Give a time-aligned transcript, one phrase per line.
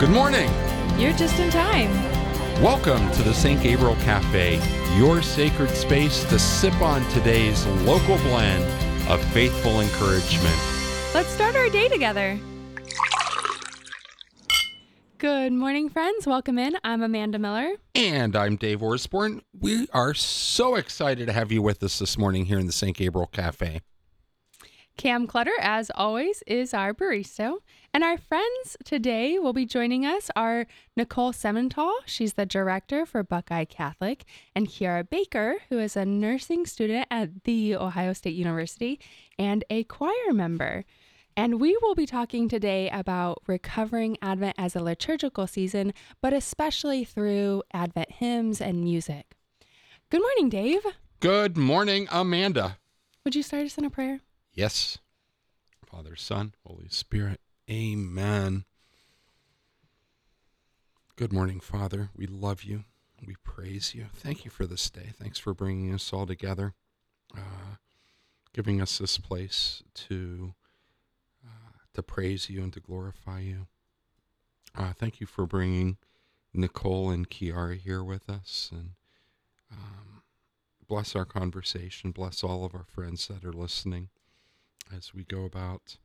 [0.00, 0.50] Good morning.
[0.98, 1.92] You're just in time.
[2.62, 3.62] Welcome to the St.
[3.62, 4.58] Gabriel Cafe,
[4.96, 8.64] your sacred space to sip on today's local blend
[9.10, 10.58] of faithful encouragement.
[11.12, 12.38] Let's start our day together.
[15.18, 16.26] Good morning, friends.
[16.26, 16.78] Welcome in.
[16.82, 17.74] I'm Amanda Miller.
[17.94, 19.42] And I'm Dave Orsborn.
[19.52, 22.96] We are so excited to have you with us this morning here in the St.
[22.96, 23.82] Gabriel Cafe.
[24.96, 27.58] Cam Clutter, as always, is our barista.
[27.92, 31.90] And our friends today will be joining us are Nicole Simental.
[32.06, 37.42] She's the director for Buckeye Catholic, and Chiara Baker, who is a nursing student at
[37.42, 39.00] The Ohio State University
[39.40, 40.84] and a choir member.
[41.36, 47.02] And we will be talking today about recovering Advent as a liturgical season, but especially
[47.04, 49.34] through Advent hymns and music.
[50.10, 50.86] Good morning, Dave.
[51.18, 52.78] Good morning, Amanda.
[53.24, 54.20] Would you start us in a prayer?
[54.54, 54.98] Yes.
[55.84, 57.40] Father, Son, Holy Spirit.
[57.70, 58.64] Amen.
[61.14, 62.10] Good morning, Father.
[62.16, 62.82] We love you.
[63.24, 64.06] We praise you.
[64.12, 65.12] Thank you for this day.
[65.16, 66.74] Thanks for bringing us all together,
[67.36, 67.76] uh,
[68.52, 70.54] giving us this place to
[71.46, 73.68] uh, to praise you and to glorify you.
[74.76, 75.98] Uh, thank you for bringing
[76.52, 78.90] Nicole and Chiara here with us, and
[79.70, 80.22] um,
[80.88, 82.10] bless our conversation.
[82.10, 84.08] Bless all of our friends that are listening
[84.92, 85.98] as we go about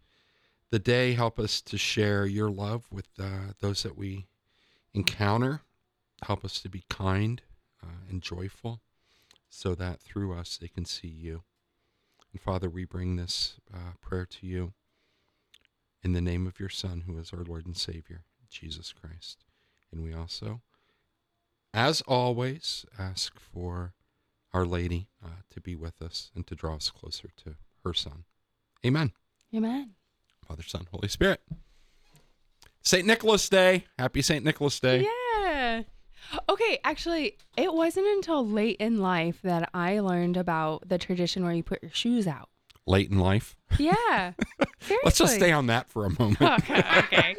[0.71, 1.13] the day.
[1.13, 4.27] Help us to share your love with uh, those that we
[4.93, 5.61] encounter.
[6.23, 7.41] Help us to be kind
[7.83, 8.81] uh, and joyful
[9.49, 11.43] so that through us they can see you.
[12.31, 14.73] And Father, we bring this uh, prayer to you
[16.03, 19.43] in the name of your Son, who is our Lord and Savior, Jesus Christ.
[19.91, 20.61] And we also,
[21.73, 23.93] as always, ask for
[24.53, 28.25] Our Lady uh, to be with us and to draw us closer to her Son.
[28.85, 29.13] Amen.
[29.53, 29.91] Amen.
[30.47, 31.41] Father, Son, Holy Spirit.
[32.81, 33.05] St.
[33.05, 33.85] Nicholas Day.
[33.97, 34.45] Happy St.
[34.45, 35.07] Nicholas Day.
[35.51, 35.81] Yeah.
[36.49, 41.53] Okay, actually, it wasn't until late in life that I learned about the tradition where
[41.53, 42.49] you put your shoes out.
[42.87, 43.55] Late in life.
[43.79, 44.33] Yeah.
[45.03, 46.41] Let's just stay on that for a moment.
[46.41, 47.35] Okay, okay.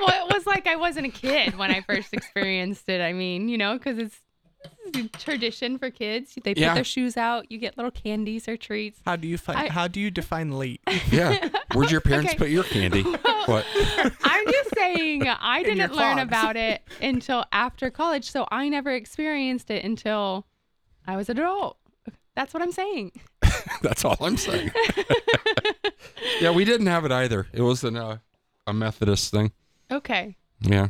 [0.00, 3.00] well, it was like I wasn't a kid when I first experienced it.
[3.00, 4.16] I mean, you know, because it's,
[5.18, 6.34] tradition for kids.
[6.42, 6.74] They put Yeah.
[6.74, 7.50] their shoes out.
[7.50, 9.00] You get little candies or treats.
[9.04, 9.58] How do you find?
[9.58, 10.80] I- how do you define late?
[11.10, 11.48] yeah.
[11.74, 12.38] Where'd your parents Okay.
[12.38, 13.04] put your candy?
[13.46, 13.64] What?
[14.24, 16.22] I'm just saying I didn't learn clogs.
[16.22, 20.46] about it until after college, so I never experienced it until
[21.06, 21.76] I was an adult.
[22.34, 23.12] That's what I'm saying.
[23.82, 24.72] That's all I'm saying.
[26.40, 27.46] yeah, we didn't have it either.
[27.52, 28.18] It was an, uh,
[28.66, 29.52] a Methodist thing.
[29.92, 30.36] Okay.
[30.60, 30.88] Yeah.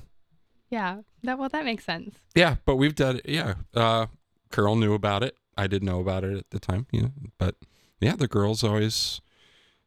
[0.71, 1.00] Yeah.
[1.26, 2.16] That well that makes sense.
[2.34, 3.28] Yeah, but we've done it.
[3.28, 3.54] Yeah.
[3.75, 4.06] Uh,
[4.50, 5.37] Carol knew about it.
[5.56, 6.87] I didn't know about it at the time.
[6.91, 7.09] Yeah.
[7.38, 7.56] But
[8.00, 9.20] yeah, the girls always,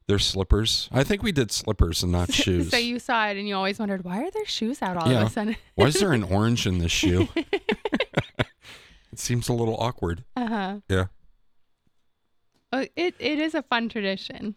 [0.08, 0.90] their slippers.
[0.92, 2.70] I think we did slippers and not shoes.
[2.72, 5.22] So you saw it and you always wondered why are their shoes out all Yeah.
[5.22, 5.56] of a sudden?
[5.76, 7.28] Why is there an orange in this shoe?
[7.36, 10.24] it seems a little awkward.
[10.36, 10.78] uh-huh.
[10.90, 11.06] Yeah.
[12.72, 14.56] Oh, it it is a fun tradition.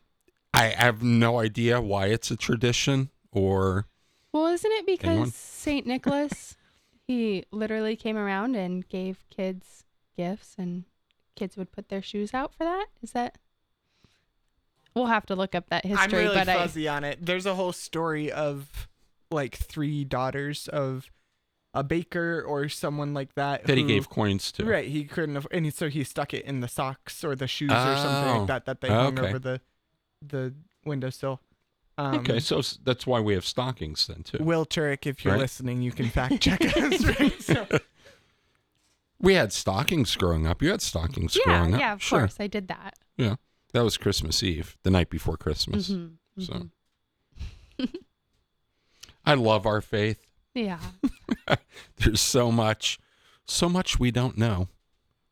[0.53, 3.87] I have no idea why it's a tradition or
[4.33, 6.57] Well, isn't it because Saint Nicholas
[7.07, 9.85] he literally came around and gave kids
[10.17, 10.85] gifts and
[11.37, 12.87] kids would put their shoes out for that?
[13.03, 13.39] Is that
[14.95, 17.19] We'll have to look up that history, I'm really but I fuzzy on it.
[17.25, 18.89] There's a whole story of
[19.31, 21.11] like three daughters of
[21.73, 23.65] a baker or someone like that.
[23.65, 24.67] that he who- gave coins to.
[24.67, 27.47] Right, he couldn't, have, and he, so he stuck it in the socks or the
[27.49, 29.29] shoes or something Oh, like that that they hung okay.
[29.29, 29.61] over the
[30.21, 30.53] the
[30.85, 31.41] windowsill.
[31.99, 34.39] Um, Okay, so that's why we have stockings then too.
[34.43, 35.41] Will Turek, if you're Right.
[35.41, 37.05] listening, you can fact check us.
[37.05, 37.43] Right?
[37.43, 37.67] So,
[39.21, 40.63] We had stockings growing up.
[40.63, 41.81] You had stockings Yeah, growing up.
[41.81, 42.21] yeah, of sure.
[42.21, 42.37] course.
[42.41, 42.95] I did that.
[43.17, 43.37] Yeah.
[43.73, 45.91] That was Christmas Eve, the night before Christmas.
[45.91, 46.53] Mhm, So
[47.79, 47.89] mhm.
[49.25, 50.27] I love our faith.
[50.55, 50.81] Yeah.
[51.99, 52.99] There's so much,
[53.47, 54.69] so much we don't know.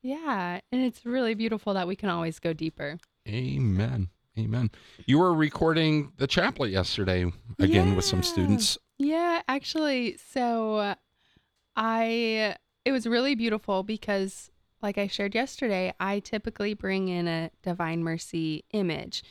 [0.02, 0.60] Yeah.
[0.70, 2.98] And it's really beautiful that we can always go deeper.
[3.28, 4.08] Amen.
[4.38, 4.70] Amen.
[5.06, 8.78] You were recording the chaplet yesterday again with some students.
[8.98, 10.94] Yeah, actually, so
[11.76, 14.50] I it was really beautiful because
[14.82, 19.22] like I shared yesterday, I typically bring in a divine mercy image.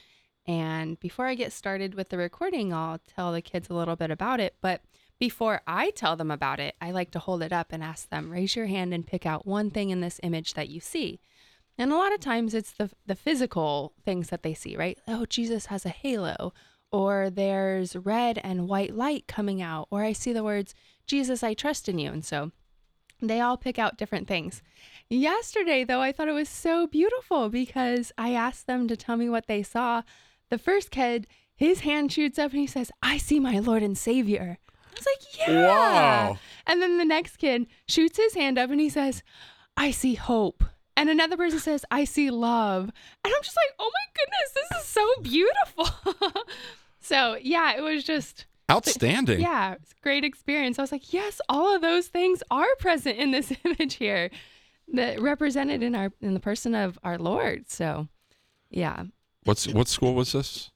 [0.46, 4.12] And before I get started with the recording, I'll tell the kids a little bit
[4.12, 4.82] about it, but
[5.20, 8.32] before I tell them about it, I like to hold it up and ask them,
[8.32, 11.20] raise your hand and pick out one thing in this image that you see.
[11.80, 15.00] And a lot of times it's the the physical things that they see, right?
[15.08, 16.54] Oh, Jesus has a halo,
[16.92, 20.76] or there's red and white light coming out, or I see the words,
[21.08, 22.12] Jesus, I trust in you.
[22.12, 22.52] And so
[23.22, 24.62] they all pick out different things.
[25.10, 29.30] Yesterday, though, I thought it was so beautiful because I asked them to tell me
[29.30, 30.04] what they saw.
[30.50, 33.98] The first kid, his hand shoots up and he says, I see my Lord and
[33.98, 34.58] Savior.
[34.86, 35.68] I was like, yeah.
[36.30, 36.38] Wow.
[36.68, 39.24] And then the next kid shoots his hand up and he says,
[39.78, 40.64] I see hope.
[41.00, 42.84] And another person says, I see love.
[43.24, 46.44] And I'm just like, oh my goodness, this is so beautiful.
[47.00, 49.40] so, yeah, it was just, Outstanding.
[49.40, 50.78] yeah, it's a great experience.
[50.78, 54.30] I was like, yes, all of those things are present in this image here
[54.92, 57.70] that represented in our in the person of our Lord.
[57.70, 58.10] So,
[58.70, 59.04] yeah.
[59.46, 60.70] What's what school was this?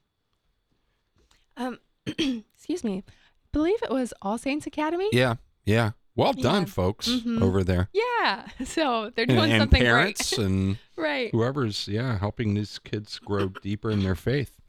[1.58, 3.04] Um excuse me.
[3.08, 3.12] I
[3.52, 5.10] believe it was All Saints Academy.
[5.12, 5.36] Yeah.
[5.66, 5.92] Yeah.
[6.16, 6.68] Well done, Yeah.
[6.70, 7.42] folks, Mhm.
[7.42, 7.90] over there.
[7.94, 8.48] Yeah.
[8.66, 11.04] So, they're And, doing and something parents and right.
[11.06, 11.32] right.
[11.32, 14.60] whoever's yeah helping these kids grow deeper in their faith.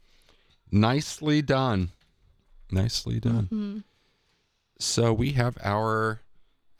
[0.71, 1.91] Nicely done.
[2.71, 3.47] Nicely done.
[3.51, 3.83] Mhm.
[4.79, 6.21] So we have our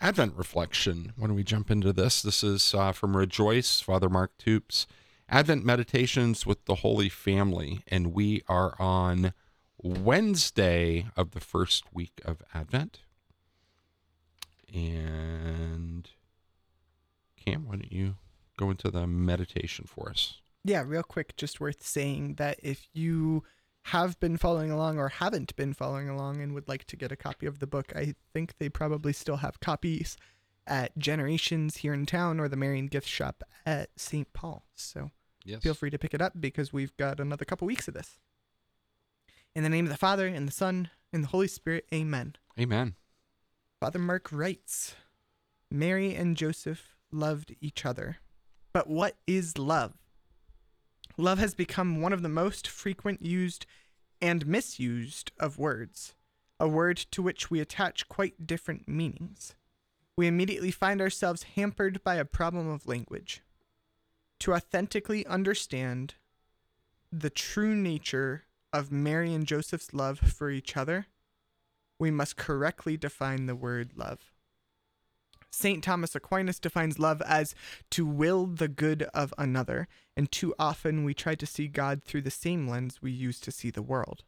[0.02, 1.14] Advent reflection.
[1.16, 4.86] When we jump into this, this is uh, from Rejoice, Father Mark Toups,
[5.30, 9.34] Advent Meditations with the Holy Family, and we are on
[9.82, 13.00] Wednesday of the first week of Advent.
[14.74, 16.10] And
[17.38, 18.16] Cam, why don't you
[18.58, 20.36] go into the meditation for us?
[20.64, 23.44] Yeah, real quick, just worth saying that if you
[23.84, 27.16] have been following along or haven't been following along and would like to get a
[27.16, 30.18] copy of the book, I think they probably still have copies
[30.66, 34.32] at Generations here in town or the Marian Gift Shop at St.
[34.34, 34.66] Paul.
[34.74, 35.12] So
[35.44, 35.62] Yes.
[35.62, 38.18] feel free to pick it up because we've got another couple weeks of this.
[39.54, 42.36] In the name of the Father, and the Son, and the Holy Spirit, amen.
[42.60, 42.96] Amen.
[43.80, 44.96] Father Mark writes
[45.70, 48.18] Mary and Joseph loved each other.
[48.74, 49.94] But what is love?
[51.18, 53.66] Love has become one of the most frequent used
[54.22, 56.14] and misused of words,
[56.60, 59.56] a word to which we attach quite different meanings.
[60.18, 63.42] We immediately find ourselves hampered by a problem of language.
[64.40, 66.16] To authentically understand
[67.12, 68.44] the true nature
[68.74, 71.08] of Mary and Joseph's love for each other,
[72.00, 74.32] we must correctly define the word love.
[75.52, 75.82] St.
[75.82, 77.56] Thomas Aquinas defines love as
[77.92, 79.88] to will the good of another,
[80.18, 83.52] and too often we try to see God through the same lens we use to
[83.52, 84.24] see the world.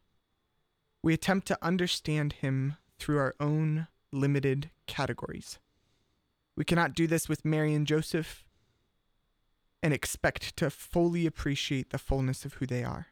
[1.03, 5.59] We attempt to understand Him through our own limited categories.
[6.55, 8.45] We cannot do this with Mary and Joseph
[9.83, 13.07] and expect to fully appreciate the fullness of who they are.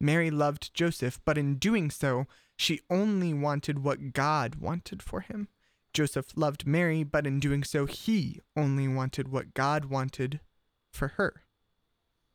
[0.00, 2.26] Mary loved Joseph, but in doing so,
[2.58, 5.46] she only wanted what God wanted for him.
[5.94, 10.40] Joseph loved Mary, but in doing so, he only wanted what God wanted
[10.92, 11.44] for her.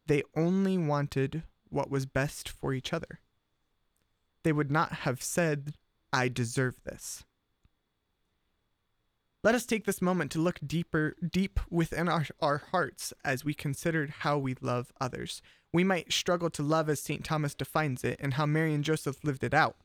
[0.07, 3.19] They only wanted what was best for each other.
[4.43, 5.73] They would not have said,
[6.13, 7.25] I deserve this.
[9.43, 13.53] Let us take this moment to look deeper, deep within our, our hearts as we
[13.53, 15.41] considered how we love others.
[15.73, 17.25] We might struggle to love as St.
[17.25, 19.75] Thomas defines it and how Mary and Joseph lived it out.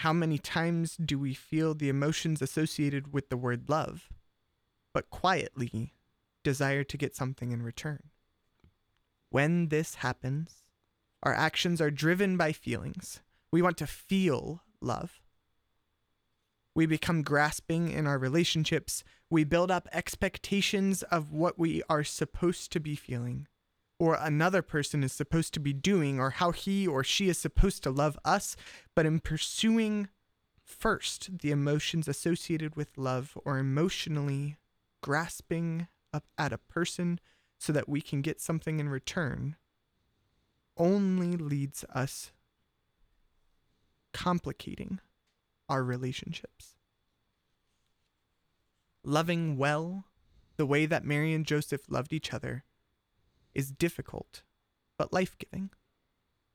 [0.00, 4.10] How many times do we feel the emotions associated with the word love,
[4.92, 5.94] but quietly
[6.44, 8.10] desire to get something in return?
[9.30, 10.62] When this happens,
[11.22, 13.20] our actions are driven by feelings.
[13.50, 15.20] We want to feel love.
[16.74, 19.02] We become grasping in our relationships.
[19.30, 23.48] We build up expectations of what we are supposed to be feeling,
[23.98, 27.82] or another person is supposed to be doing, or how he or she is supposed
[27.82, 28.56] to love us.
[28.94, 30.08] But in pursuing
[30.62, 34.56] first the emotions associated with love, or emotionally
[35.02, 37.20] grasping up at a person
[37.58, 39.56] so that we can get something in return,
[40.76, 42.32] only leads us
[44.12, 45.00] complicating
[45.68, 46.74] our relationships.
[49.04, 50.04] Loving well,
[50.56, 52.64] the way that Mary and Joseph loved each other,
[53.56, 54.42] is difficult,
[54.98, 55.70] but life giving.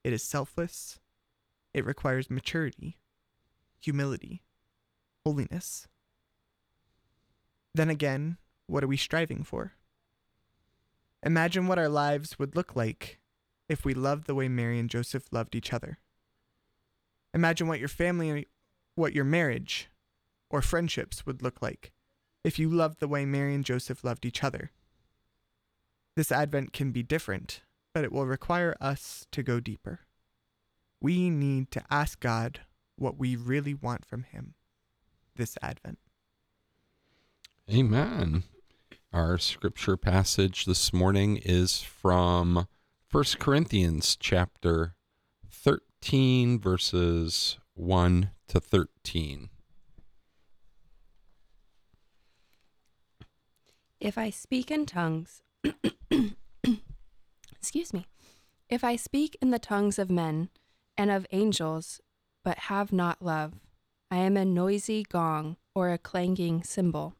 [0.04, 1.00] It is selfless.
[1.74, 3.00] It requires maturity,
[3.82, 4.44] humility,
[5.26, 5.88] holiness.
[7.74, 9.74] Then again, what are we striving for?
[11.24, 13.20] Imagine what our lives would look like
[13.68, 15.98] if we loved the way Mary and Joseph loved each other.
[17.34, 18.48] Imagine what your family,
[18.94, 19.90] what your marriage
[20.52, 21.92] or friendships would look like
[22.44, 24.72] if you loved the way Mary and Joseph loved each other.
[26.16, 27.62] This Advent can be different,
[27.94, 30.02] but it will require us to go deeper.
[31.00, 32.62] We need to ask God
[32.98, 34.56] what we really want from Him
[35.36, 36.00] this Advent.
[37.72, 38.44] Amen.
[39.14, 42.68] Our scripture passage this morning is from
[43.12, 44.96] 1 Corinthians chapter
[45.50, 49.50] 13 verses 1 to 13.
[54.00, 55.42] If I speak in tongues,
[57.52, 58.08] excuse me,
[58.70, 60.50] if I speak in the tongues of men
[60.98, 62.02] and of angels,
[62.44, 63.54] but have not love,
[64.10, 67.16] I am a noisy gong or a clanging cymbal.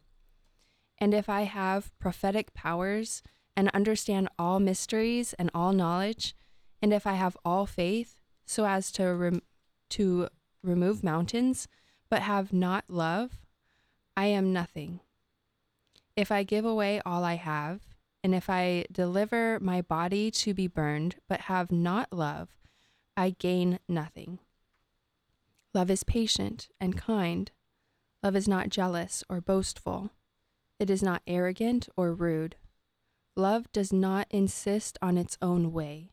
[0.98, 3.24] And if I have prophetic powers
[3.56, 6.36] and understand all mysteries and all knowledge,
[6.82, 9.42] and if I have all faith so as to rem-
[9.92, 10.30] to
[10.64, 11.68] remove mountains,
[12.10, 13.46] but have not love,
[14.18, 15.00] I am nothing.
[16.16, 17.82] If I give away all I have,
[18.24, 22.50] and if I deliver my body to be burned, but have not love,
[23.18, 24.40] I gain nothing.
[25.74, 27.52] Love is patient and kind.
[28.24, 30.12] Love is not jealous or boastful.
[30.80, 32.56] It is not arrogant or rude.
[33.36, 36.12] Love does not insist on its own way.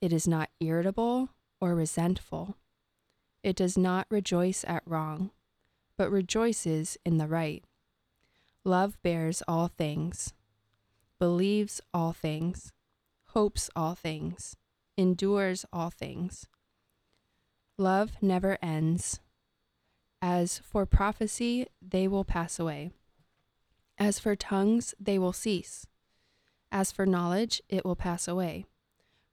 [0.00, 2.56] It is not irritable or resentful.
[3.42, 5.30] It does not rejoice at wrong,
[5.96, 7.64] but rejoices in the right.
[8.64, 10.34] Love bears all things,
[11.18, 12.72] believes all things,
[13.28, 14.56] hopes all things,
[14.96, 16.46] endures all things.
[17.78, 19.20] Love never ends.
[20.22, 22.90] As for prophecy, they will pass away.
[23.98, 25.86] As for tongues, they will cease.
[26.72, 28.66] As for knowledge, it will pass away.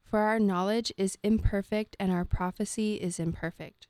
[0.04, 3.88] For our knowledge is imperfect and our prophecy is imperfect.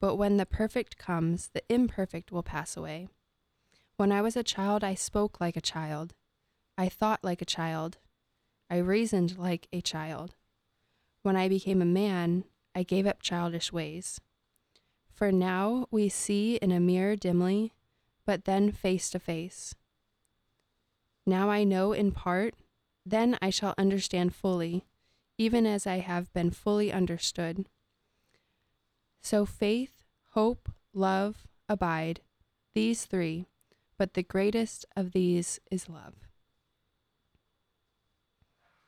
[0.00, 3.08] But when the perfect comes, the imperfect will pass away.
[3.96, 6.14] When I was a child, I spoke like a child.
[6.78, 7.98] I thought like a child.
[8.68, 10.34] I reasoned like a child.
[11.22, 14.20] When I became a man, I gave up childish ways.
[15.10, 17.72] For now we see in a mirror dimly,
[18.26, 19.74] but then face to face.
[21.24, 22.54] Now I know in part,
[23.04, 24.84] then I shall understand fully,
[25.38, 27.66] even as I have been fully understood.
[29.22, 32.20] So faith, hope, love abide,
[32.74, 33.46] these three,
[33.96, 36.25] but the greatest of these is love.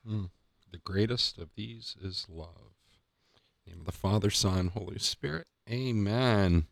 [0.08, 0.30] Mm.
[0.70, 2.72] The greatest of these is love.
[3.66, 5.46] In the name of the Father, Son, Holy Spirit.
[5.70, 6.66] Amen.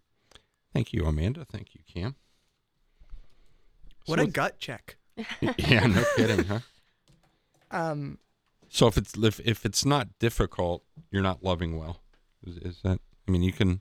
[0.73, 1.45] Thank you, Amanda.
[1.45, 2.17] Thank you, Cam.
[4.07, 4.97] What So- a gut check.
[5.59, 6.61] yeah, no kidding, huh?
[7.71, 8.19] Um,
[8.69, 12.01] So if it's if, if it's not difficult, you're not loving well.
[12.47, 13.01] Is, is that?
[13.27, 13.81] I mean, you can.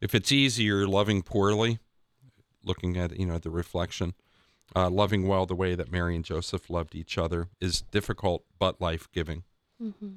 [0.00, 1.78] If it's easy, you're loving poorly.
[2.64, 4.14] Looking at you know the reflection,
[4.74, 8.80] uh, loving well the way that Mary and Joseph loved each other is difficult but
[8.80, 9.44] life giving.
[9.82, 10.12] Mm-hmm.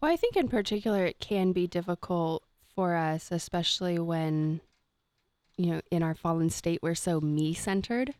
[0.00, 2.42] Well, I think in particular it can be difficult
[2.74, 4.60] for us, especially when,
[5.56, 8.14] you know, in our fallen state, we're so me centered.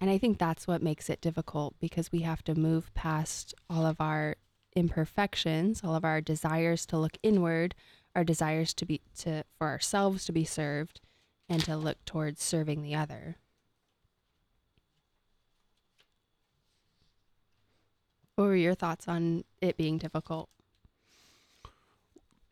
[0.00, 3.84] And I think that's what makes it difficult because we have to move past all
[3.84, 4.36] of our
[4.76, 7.74] imperfections, all of our desires to look inward,
[8.14, 11.00] our desires to be to for ourselves to be served
[11.48, 13.36] and to look towards serving the other.
[18.36, 20.48] What were your thoughts on it being difficult?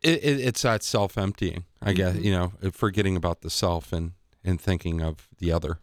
[0.02, 1.64] It, it, it's that self emptying.
[1.80, 2.24] I guess Mhm.
[2.24, 4.12] you know, forgetting about the self and
[4.44, 5.80] and thinking of the other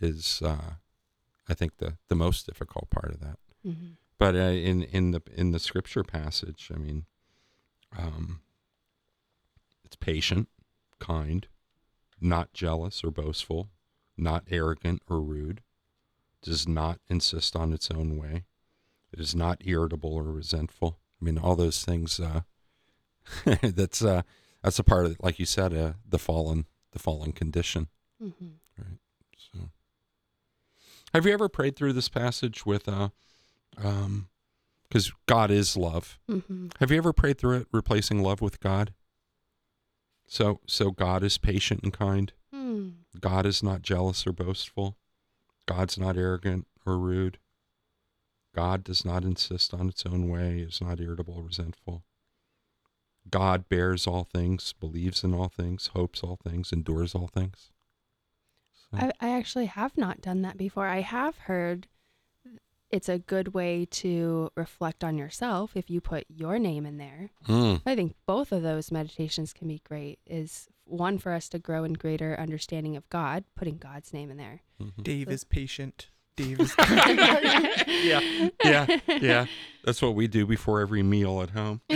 [0.00, 0.74] is, uh,
[1.48, 3.38] I think, the the most difficult part of that.
[3.66, 3.92] Mm-hmm.
[4.18, 7.06] But uh, in in the in the scripture passage, I mean,
[7.96, 8.40] um,
[9.84, 10.48] it's patient,
[10.98, 11.46] kind,
[12.24, 13.70] not jealous or boastful,
[14.16, 15.62] not arrogant or rude,
[16.42, 18.44] does not insist on its own way,
[19.12, 20.98] it is not irritable or resentful.
[21.20, 22.18] I mean, all those things.
[22.18, 22.40] Uh,
[23.62, 24.22] that's uh,
[24.62, 27.88] that's a part of, like you said, uh, the fallen the fallen condition.
[28.22, 28.46] Mm-hmm.
[29.36, 29.70] So,
[31.12, 33.10] have you ever prayed through this passage with, uh,
[33.76, 34.28] um,
[34.88, 36.18] because God is love.
[36.30, 36.68] Mm-hmm.
[36.78, 38.92] Have you ever prayed through it, replacing love with God?
[40.26, 42.32] So, so God is patient and kind.
[42.52, 42.88] Hmm.
[43.20, 44.96] God is not jealous or boastful.
[45.66, 47.38] God's not arrogant or rude.
[48.54, 52.04] God does not insist on its own way, is not irritable or resentful.
[53.30, 57.70] God bears all things, believes in all things, hopes all things, endures all things.
[58.74, 60.86] So- I, I actually have not done that before.
[60.86, 61.88] I have heard
[62.90, 67.30] it's a good way to reflect on yourself if you put your name in there.
[67.48, 67.82] Mm.
[67.84, 70.18] I think both of those meditations can be great.
[70.26, 74.36] Is one for us to grow in greater understanding of God, putting God's name in
[74.36, 74.60] there.
[74.80, 75.02] Mhm.
[75.02, 76.08] Dave is patient.
[76.36, 76.74] Dave is.
[78.04, 79.46] Yeah, yeah, yeah.
[79.84, 81.80] That's what we do before every meal at home.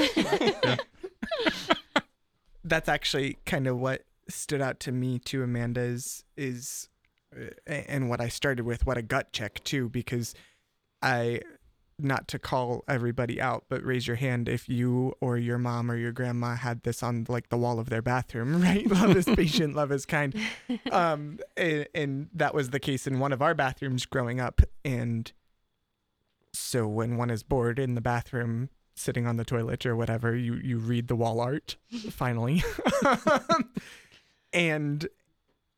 [2.64, 5.80] That's actually kind of what stood out to me too, Amanda.
[5.80, 6.88] Is is,
[7.37, 10.35] uh, and what I started with, what a gut check too, because
[11.02, 11.40] I,
[11.99, 15.97] not to call everybody out, but raise your hand if you or your mom or
[15.97, 18.87] your grandma had this on like the wall of their bathroom, right?
[18.87, 20.35] love is patient, love is kind.
[20.93, 25.33] um and, and that was the case in one of our bathrooms growing up and
[26.52, 30.55] so when one is bored in the bathroom sitting on the toilet or whatever, you
[30.55, 31.76] you read the wall art
[32.11, 32.62] finally.
[34.52, 35.09] and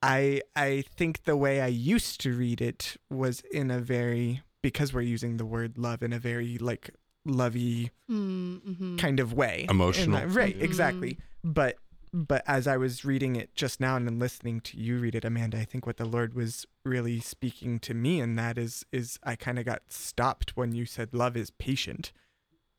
[0.03, 4.93] I I think the way I used to read it was in a very because
[4.93, 6.91] we're using the word love in a very like
[7.25, 8.97] lovey Mm-hmm.
[8.97, 9.67] kind of way.
[9.69, 10.17] Emotional.
[10.17, 10.63] And, uh, right, Mhm.
[10.63, 11.19] exactly.
[11.45, 11.77] But
[12.13, 15.25] but as I was reading it just now and then listening to you read it,
[15.25, 19.19] Amanda, I think what the Lord was really speaking to me in that is is
[19.23, 22.13] I kind of got stopped when you said love is patient.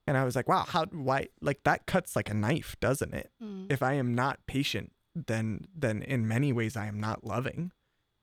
[0.07, 3.31] And I was like, wow, how why like that cuts like a knife, doesn't it?
[3.41, 3.71] Mm.
[3.71, 7.71] If I am not patient, then then in many ways I am not loving.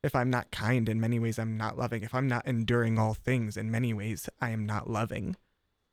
[0.02, 2.02] If I'm not kind, in many ways I'm not loving.
[2.02, 5.36] If I'm not enduring all things, in many ways I am not loving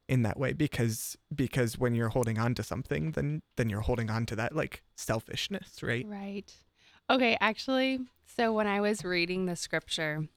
[0.08, 4.10] in that way because because when you're holding on to something then then you're holding
[4.12, 6.54] on to that like selfishness right Right.
[7.08, 10.28] Okay, actually, so when I was reading the scripture,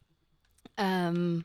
[0.77, 1.45] um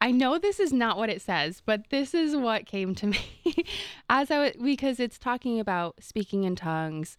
[0.00, 3.06] I know this is not what it says, but this is what came to
[3.44, 3.64] me
[4.08, 7.16] as I was because it's talking about speaking in tongues,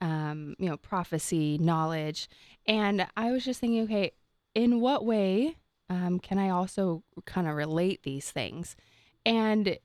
[0.00, 2.28] um, you know, prophecy, knowledge,
[2.66, 4.12] and I was just thinking, okay,
[4.54, 5.56] in what way
[5.88, 8.76] um, can I also kind of relate these things,
[9.24, 9.78] and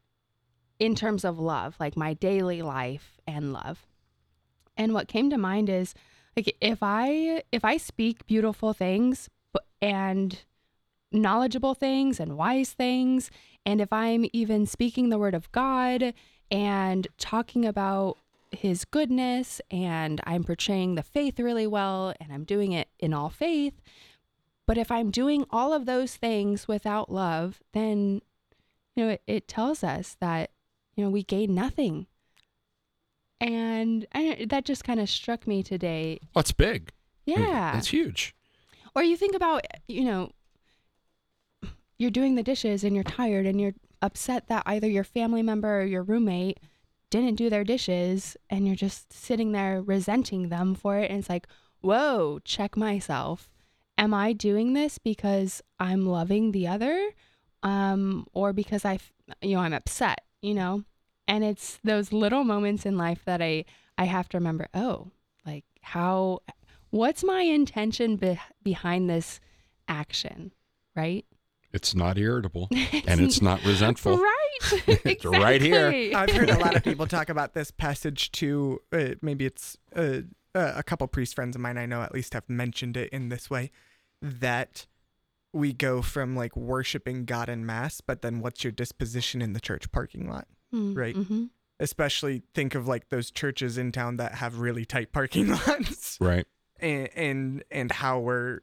[0.79, 3.85] in terms of love, like my daily life and love,
[4.77, 5.93] and what came to mind is
[6.35, 9.29] like if i if i speak beautiful things
[9.81, 10.43] and
[11.11, 13.31] knowledgeable things and wise things
[13.65, 16.13] and if i'm even speaking the word of god
[16.51, 18.17] and talking about
[18.55, 23.29] his goodness and i'm portraying the faith really well and i'm doing it in all
[23.29, 23.81] faith
[24.65, 28.21] but if i'm doing all of those things without love then
[28.95, 30.51] you know it, it tells us that
[30.95, 32.07] you know we gain nothing
[33.41, 36.19] and I, that just kind of struck me today.
[36.33, 36.91] Well, it's big.
[37.25, 37.77] Yeah.
[37.77, 38.35] It's huge.
[38.95, 40.31] Or you think about, you know,
[41.97, 45.81] you're doing the dishes and you're tired and you're upset that either your family member
[45.81, 46.59] or your roommate
[47.09, 51.09] didn't do their dishes and you're just sitting there resenting them for it.
[51.09, 51.47] And it's like,
[51.81, 53.49] whoa, check myself.
[53.97, 57.11] Am I doing this because I'm loving the other?
[57.63, 58.99] Um, or because I,
[59.41, 60.83] you know, I'm upset, you know?
[61.27, 63.65] And it's those little moments in life that I,
[63.97, 65.11] I have to remember, oh,
[65.45, 66.41] like how,
[66.89, 69.39] what's my intention be- behind this
[69.87, 70.51] action?
[70.95, 71.25] Right?
[71.75, 72.69] It's not irritable
[73.07, 74.17] and it's not resentful.
[74.17, 74.31] Right.
[74.87, 75.89] It's right here.
[75.91, 76.15] Exactly.
[76.15, 80.21] i've heard a lot of people talk about this passage too uh, maybe it's uh,
[80.55, 83.27] uh, a couple priest friends of mine i know at least have mentioned it in
[83.29, 83.69] this way
[84.21, 84.87] that
[85.53, 89.59] we go from like worshiping god in mass but then what's your disposition in the
[89.59, 91.15] church parking lot Mm, right.
[91.15, 91.49] mhm.
[91.79, 96.45] especially think of like those churches in town that have really tight parking lots Right.
[96.79, 98.61] and and and how we're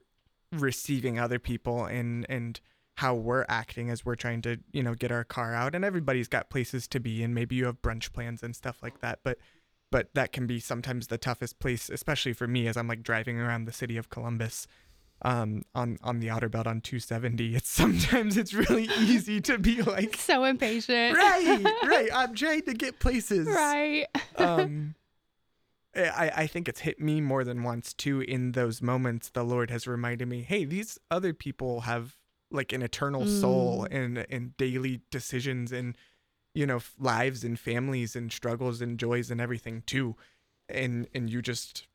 [0.52, 2.60] receiving other people and and
[2.96, 6.28] how we're acting as we're trying to you know get our car out and everybody's
[6.28, 9.38] got places to be and maybe you have brunch plans and stuff like that but
[9.90, 13.38] but that can be sometimes the toughest place especially for me as i'm like driving
[13.40, 14.66] around the city of columbus
[15.22, 19.80] um on on the outer belt on 270 it's sometimes it's really easy to be
[19.96, 21.16] like So impatient.
[21.16, 24.06] right right i'm trying to get places right.
[24.36, 24.94] um
[25.94, 29.70] I, I think it's hit me more than once too in those moments the lord
[29.70, 32.16] has reminded me hey these other people have
[32.52, 35.96] like an eternal soul and and daily decisions and
[36.54, 40.14] you know lives and families and struggles and joys and everything too
[40.68, 41.86] and and you just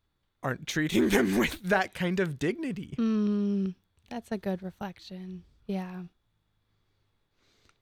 [0.43, 3.75] aren't treating them with that kind of dignity Mm,
[4.09, 5.43] that's a good reflection.
[5.67, 6.01] Yeah.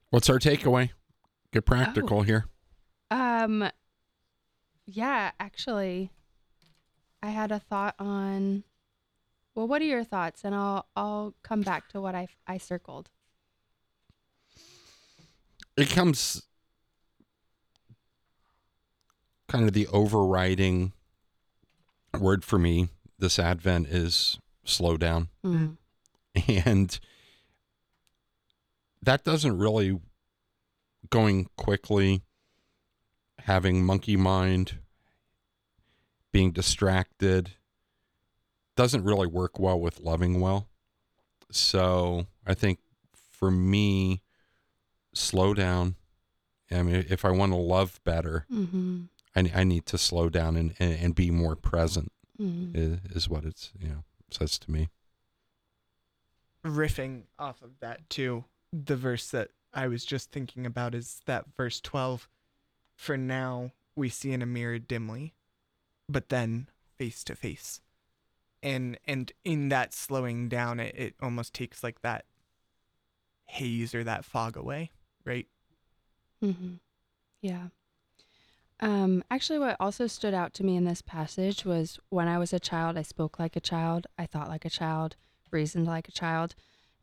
[0.09, 0.91] What's our takeaway?
[1.51, 1.67] Get Oh.
[1.67, 2.45] practical here.
[3.11, 3.69] Um
[4.85, 6.11] yeah, actually
[7.23, 8.63] I had a thought on
[9.55, 10.43] well, what are your thoughts?
[10.43, 13.09] And I'll I'll come back to what I I circled.
[15.77, 16.43] It comes
[19.47, 20.93] kind of the overriding
[22.19, 22.89] word for me
[23.19, 25.29] this Advent is slow down.
[25.43, 25.77] Mm.
[26.65, 26.99] And
[29.01, 29.97] that doesn't really
[31.09, 32.23] going quickly,
[33.39, 34.79] having monkey mind,
[36.33, 37.51] being distracted,
[38.75, 40.67] doesn't really work well with loving well.
[41.51, 42.79] So I think
[43.31, 44.21] for me,
[45.13, 45.95] slow down.
[46.71, 49.03] I mean, if I want to love better, Mm-hmm.
[49.35, 52.11] I, I need to slow down and, and, and be more present.
[52.39, 52.77] Mm-hmm.
[52.77, 54.89] Is, is what it's you know says to me.
[56.65, 61.45] riffing off of that too the verse that i was just thinking about is that
[61.55, 62.27] verse 12
[62.95, 65.33] for now we see in a mirror dimly
[66.09, 67.79] but then face to face
[68.65, 72.25] and and in that slowing down it, it almost takes like that
[73.45, 74.91] haze or that fog away
[75.23, 75.47] right
[76.43, 76.73] Mm-hmm.
[77.41, 77.67] Yeah.
[78.79, 82.53] Um, actually, what also stood out to me in this passage was when I was
[82.53, 85.15] a child, I spoke like a child, I thought like a child,
[85.51, 86.55] reasoned like a child.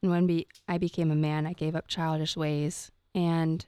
[0.03, 2.91] And when be- I became a man, I gave up childish ways.
[3.15, 3.65] And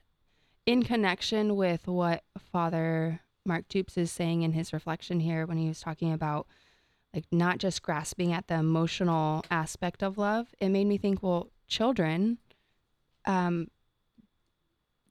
[0.65, 5.67] in connection with what Father Mark Toups is saying in his reflection here, when he
[5.67, 6.47] was talking about
[7.15, 11.49] like not just grasping at the emotional aspect of love, it made me think, well,
[11.67, 12.37] children,
[13.25, 13.69] um,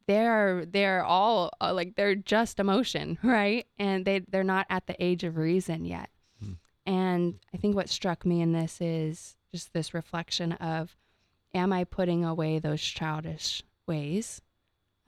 [0.07, 3.67] they're they're all uh, like they're just emotion right?
[3.79, 6.11] And they they're not at the age of reason yet.
[6.41, 6.53] Hmm.
[6.85, 10.97] and i think what struck me in this is just this reflection of
[11.55, 14.43] am i putting away those childish ways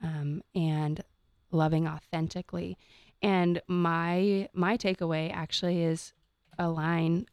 [0.01, 1.03] um, and
[1.51, 2.77] loving authentically?
[3.21, 6.13] And my my takeaway actually is
[6.57, 7.25] a line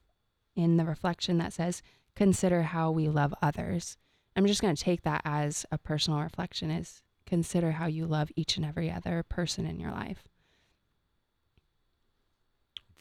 [0.56, 1.82] in the reflection that says
[2.14, 3.96] consider how we love others
[4.36, 8.30] i'm just going to take that as a personal reflection is consider how you love
[8.36, 10.24] each and every other person in your life.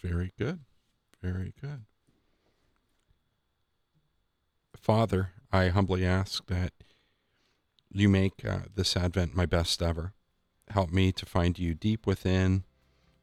[0.01, 0.59] Very good.
[1.21, 1.83] Very good.
[4.75, 6.73] Father, I humbly ask that
[7.89, 10.13] you make uh, this Advent my best ever.
[10.69, 12.63] Help me to find you deep within.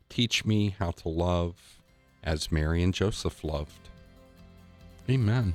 [0.09, 1.80] Teach me how to love
[2.23, 3.89] as Mary and Joseph loved.
[5.09, 5.55] Amen.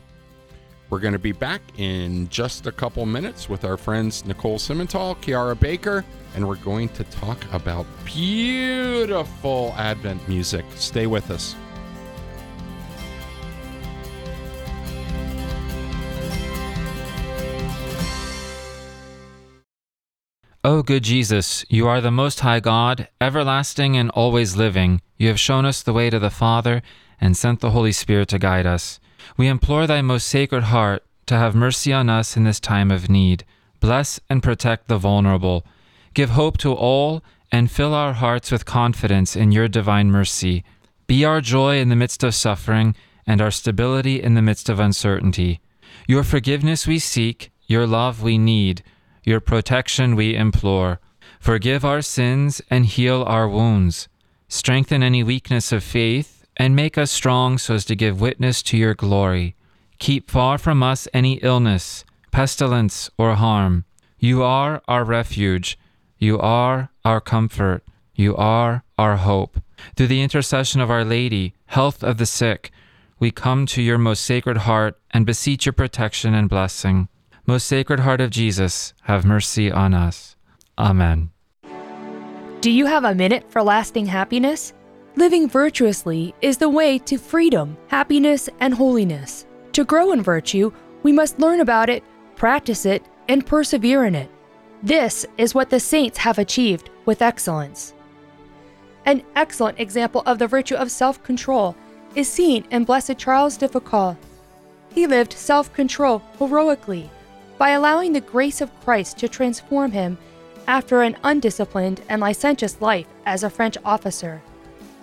[0.89, 5.19] We're going to be back in just a couple minutes with our friends Nicole Simental,
[5.19, 10.63] Chiara Baker, and we're going to talk about beautiful Advent music.
[10.75, 11.55] Stay with us.
[20.65, 24.99] O good Jesus, you are the Most High God, everlasting and always living.
[25.15, 26.81] You have shown us the way to the Father
[27.21, 28.99] and sent the Holy Spirit to guide us.
[29.37, 33.11] We implore thy most sacred heart to have mercy on us in this time of
[33.11, 33.45] need.
[33.79, 35.63] Bless and protect the vulnerable.
[36.15, 40.63] Give hope to all and fill our hearts with confidence in your divine mercy.
[41.05, 42.95] Be our joy in the midst of suffering
[43.27, 45.59] and our stability in the midst of uncertainty.
[46.07, 48.81] Your forgiveness we seek, your love we need,
[49.25, 50.99] your protection we implore.
[51.39, 54.07] Forgive our sins and heal our wounds.
[54.47, 58.77] Strengthen any weakness of faith and make us strong so as to give witness to
[58.77, 59.55] your glory.
[59.99, 63.85] Keep far from us any illness, pestilence, or harm.
[64.19, 65.77] You are our refuge.
[66.17, 67.83] You are our comfort.
[68.13, 69.59] You are our hope.
[69.95, 72.71] Through the intercession of Our Lady, health of the sick,
[73.19, 77.09] we come to your most sacred heart and beseech your protection and blessing.
[77.47, 80.35] Most Sacred Heart of Jesus, have mercy on us.
[80.79, 81.29] Amen.
[82.61, 84.73] Do you have a minute for lasting happiness?
[85.15, 89.45] Living virtuously is the way to freedom, happiness, and holiness.
[89.73, 90.71] To grow in virtue,
[91.03, 92.03] we must learn about it,
[92.35, 94.31] practice it, and persevere in it.
[94.81, 97.93] This is what the saints have achieved with excellence.
[99.05, 101.75] An excellent example of the virtue of self control
[102.15, 104.17] is seen in Blessed Charles de Foucault.
[104.95, 107.11] He lived self control heroically
[107.57, 110.17] by allowing the grace of Christ to transform him
[110.67, 114.41] after an undisciplined and licentious life as a French officer.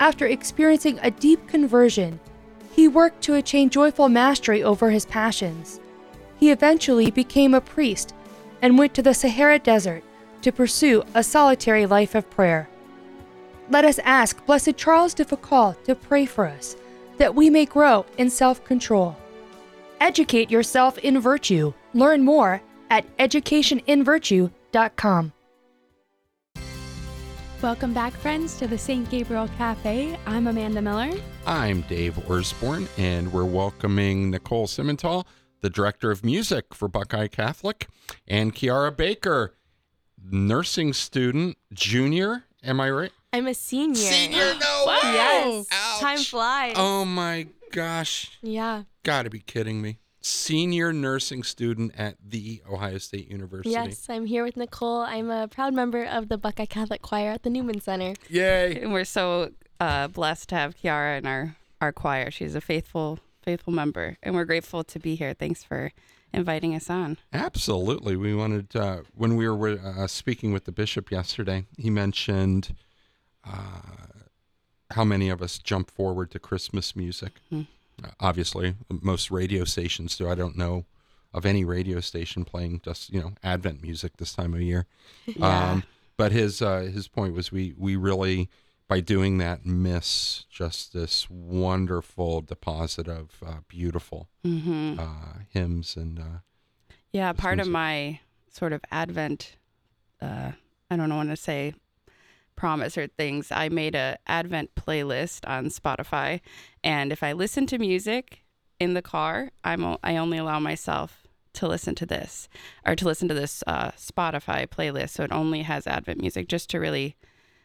[0.01, 2.19] After experiencing a deep conversion,
[2.73, 5.81] he worked to attain joyful mastery over his passions.
[6.39, 8.15] He eventually became a priest
[8.63, 10.03] and went to the Sahara Desert
[10.43, 12.69] to pursue a solitary life of prayer.
[13.71, 16.77] Let us ask Blessed Charles de Foucault to pray for us
[17.19, 19.17] that we may grow in self control.
[20.01, 21.73] Educate yourself in virtue.
[21.95, 25.33] Learn more at educationinvirtue.com.
[27.63, 29.09] Welcome back, friends, to the St.
[29.09, 30.19] Gabriel Cafe.
[30.27, 31.13] I'm Amanda Miller.
[31.47, 35.27] I'm Dave Orsborn, and we're welcoming Nicole Simental,
[35.61, 37.87] the director of music for Buckeye Catholic,
[38.27, 39.55] and Chiara Baker,
[40.21, 42.43] nursing student, junior.
[42.65, 43.13] Am I right?
[43.33, 43.95] I'm a senior.
[43.95, 44.99] Senior, no way.
[45.05, 45.67] Yes.
[45.71, 46.01] Ouch.
[46.01, 46.75] Time flies.
[46.77, 48.41] Oh my gosh.
[48.43, 48.83] Yeah.
[49.05, 49.99] Gotta be kidding me.
[50.23, 53.71] Senior nursing student at the Ohio State University.
[53.71, 55.01] Yes, I'm here with Nicole.
[55.01, 58.15] I'm a proud member of the Buckeye Catholic Choir at the Newman Center.
[58.29, 58.81] Yay.
[58.81, 62.31] And we're so uh, blessed to have Chiara in our, our choir.
[62.31, 65.35] She's a faithful, faithful member, and we're grateful to be here.
[65.35, 65.91] Thanks for
[66.33, 67.19] inviting us on.
[67.33, 68.17] Absolutely.
[68.17, 72.75] We wanted, uh, when we were uh, speaking with the bishop yesterday, he mentioned
[73.45, 73.81] uh,
[74.93, 77.33] how many of us jump forward to Christmas music.
[77.51, 77.63] Hmm.
[78.21, 80.29] Obviously, most radio stations do.
[80.29, 80.85] I don't know
[81.35, 84.87] of any radio station playing just, you know, Advent music this time of year.
[85.27, 85.71] Yeah.
[85.71, 85.85] Um,
[86.17, 88.49] but his uh, his point was we we really
[88.87, 96.19] by doing that miss just this wonderful deposit of uh, beautiful hmm uh, hymns and
[96.19, 96.39] uh,
[97.13, 99.57] Yeah, part of my sort of Advent,
[100.21, 100.53] uh,
[100.91, 101.75] I don't know what to say,
[102.57, 106.41] promise or things, I made a Advent playlist on Spotify,
[106.85, 108.41] and if I listen to music
[108.79, 112.49] in the car, I'm o- I only allow myself to listen to this
[112.87, 115.11] or to listen to this uh, Spotify playlist.
[115.11, 117.17] So it only has Advent music, just to really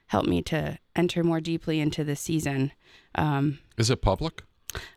[0.08, 2.72] help me to enter more deeply into the season.
[3.16, 4.44] Um, Is it public?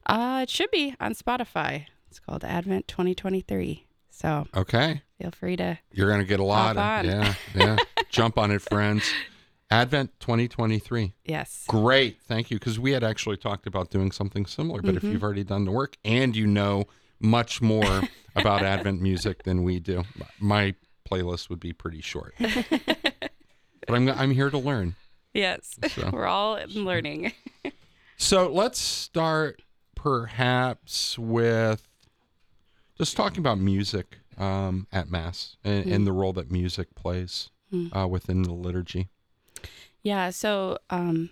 [0.07, 1.87] uh, it should be on Spotify.
[2.09, 3.87] It's called Advent 2023.
[4.11, 5.03] So Okay.
[5.20, 5.79] feel free to.
[5.92, 7.79] You're going to get a lot of, yeah, yeah.
[8.11, 9.11] Jump on it, friends.
[9.70, 11.12] Advent 2023.
[11.24, 11.64] Yes.
[11.68, 12.20] Great.
[12.22, 12.59] Thank you.
[12.59, 14.83] Because we had actually talked about doing something similar.
[14.83, 15.12] But if Mhm.
[15.12, 16.85] you've already done the work and you know
[17.20, 18.02] much more
[18.37, 20.04] about Advent music than we do,
[20.40, 20.74] my
[21.09, 22.35] playlist would be pretty short.
[23.87, 24.94] But I'm, I'm here to learn.
[25.35, 25.76] Yes.
[25.88, 26.11] So.
[26.12, 27.33] We're all learning.
[28.18, 29.62] So let's start
[29.96, 31.88] perhaps with
[32.98, 37.96] just talking about music um, at Mass and, and the role that music plays Mm.
[37.96, 39.09] uh, within the liturgy.
[40.03, 41.31] Yeah, so um,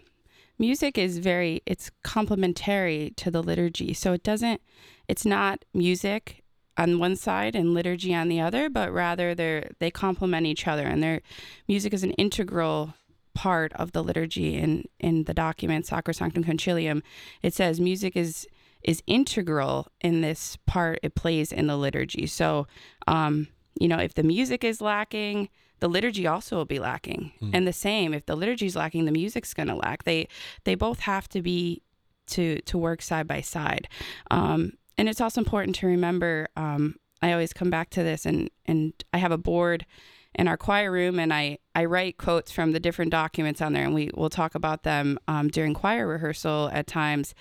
[0.58, 3.94] music is very it's complementary to the liturgy.
[3.94, 4.60] So it doesn't
[5.06, 6.42] it's not music
[6.76, 10.86] on one side and liturgy on the other, but rather they're they complement each other
[10.86, 11.22] and their
[11.66, 12.94] music is an integral
[13.34, 17.02] part of the liturgy in in the document Sacrosanctum Concilium.
[17.42, 18.46] It says music is
[18.82, 22.26] is integral in this part it plays in the liturgy.
[22.26, 22.66] So
[23.06, 23.48] um,
[23.80, 25.48] you know, if the music is lacking,
[25.80, 27.32] the liturgy also will be lacking.
[27.54, 30.04] And the same, if the liturgy is lacking, the music's going to lack.
[30.04, 30.28] They
[30.64, 31.82] they both have to be
[32.28, 33.88] to to work side by side.
[34.30, 36.48] Um, and it's also important to remember.
[36.56, 39.86] Um, I always come back to this, and and I have a board
[40.34, 43.84] in our choir room, and I I write quotes from the different documents on there,
[43.84, 47.34] and we will talk about them um, during choir rehearsal at times,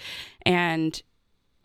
[0.46, 1.02] and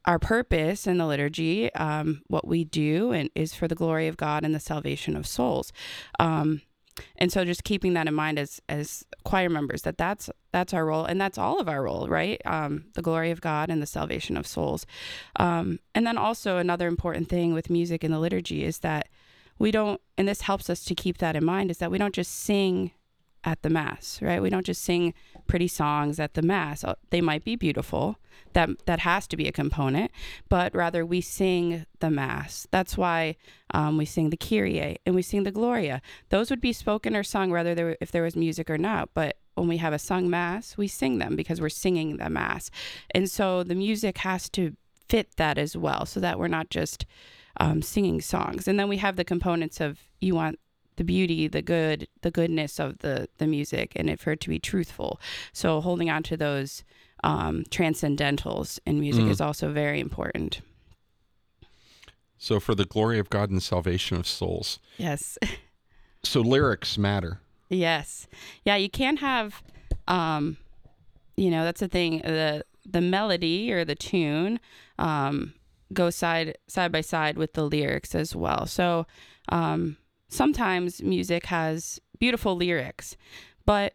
[0.04, 4.16] our purpose in the liturgy, um, what we do, and is for the glory of
[4.16, 5.72] God and the salvation of souls.
[6.18, 6.62] Um,
[7.16, 10.84] and so, just keeping that in mind as as choir members, that that's that's our
[10.84, 12.40] role, and that's all of our role, right?
[12.44, 14.86] Um, the glory of God and the salvation of souls.
[15.36, 19.08] Um, and then also another important thing with music in the liturgy is that
[19.58, 22.14] we don't, and this helps us to keep that in mind, is that we don't
[22.14, 22.90] just sing
[23.44, 24.42] at the mass, right?
[24.42, 25.14] We don't just sing
[25.46, 26.84] pretty songs at the mass.
[26.84, 28.16] Uh, They might be beautiful.
[28.54, 30.10] That that has to be a component,
[30.48, 32.66] but rather we sing the mass.
[32.70, 33.36] That's why
[33.72, 36.02] um, we sing the Kyrie and we sing the Gloria.
[36.28, 39.08] Those would be spoken or sung, whether there if there was music or not.
[39.14, 42.70] But when we have a sung mass, we sing them because we're singing the mass,
[43.14, 44.76] and so the music has to
[45.08, 47.06] fit that as well, so that we're not just
[47.58, 48.68] um, singing songs.
[48.68, 50.58] And then we have the components of you want
[51.02, 54.48] the beauty, the good, the goodness of the the music, and it for it to
[54.48, 55.20] be truthful.
[55.52, 56.84] So holding on to those
[57.24, 59.30] um, transcendentals in music Mm.
[59.30, 60.60] is also very important.
[62.38, 64.78] So, for the glory of God and salvation of souls.
[64.98, 65.38] Yes.
[66.24, 67.40] So, lyrics matter.
[67.68, 68.28] Yes.
[68.64, 69.60] Yeah, you can't have
[70.06, 70.56] um
[71.36, 74.60] you know, that's the thing, the the melody or the tune
[75.00, 75.54] um
[75.92, 78.66] goes side side by side with the lyrics as well.
[78.66, 79.06] So
[79.48, 79.96] um
[80.32, 83.16] sometimes music has beautiful lyrics,
[83.66, 83.94] but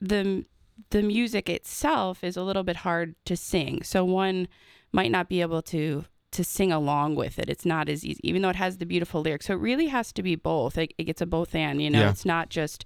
[0.00, 0.44] the
[0.90, 3.82] the music itself is a little bit hard to sing.
[3.82, 4.48] So one
[4.92, 7.48] might not be able to to sing along with it.
[7.48, 9.46] It's not as easy, even though it has the beautiful lyrics.
[9.46, 10.78] So it really has to be both.
[10.78, 11.82] It, it gets a both and.
[11.82, 12.10] You know, Yeah.
[12.10, 12.84] it's not just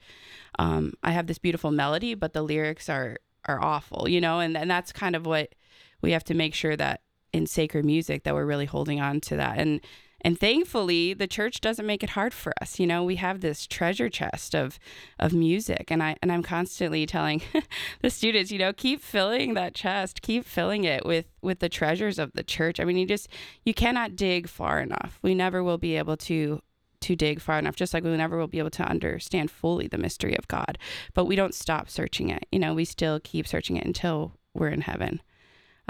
[0.58, 4.08] um, I have this beautiful melody, but the lyrics are are awful.
[4.08, 5.54] You know, and and that's kind of what
[6.00, 7.00] we have to make sure that
[7.32, 9.80] in sacred music that we're really holding on to that and
[10.24, 12.80] and thankfully the church doesn't make it hard for us.
[12.80, 14.78] You know we have this treasure chest of
[15.20, 15.90] of music.
[15.90, 17.42] And i and i'm constantly telling
[18.02, 22.18] the students you know keep filling that chest keep filling it with with the treasures
[22.18, 22.80] of the church.
[22.80, 23.28] I mean you just
[23.64, 25.18] you cannot dig far enough.
[25.22, 26.60] We never will be able to
[27.02, 29.98] to dig far enough just like we never will be able to understand fully the
[29.98, 30.78] mystery of god.
[31.12, 32.46] But we don't stop searching it.
[32.50, 35.20] You know we still keep searching it until we're in heaven.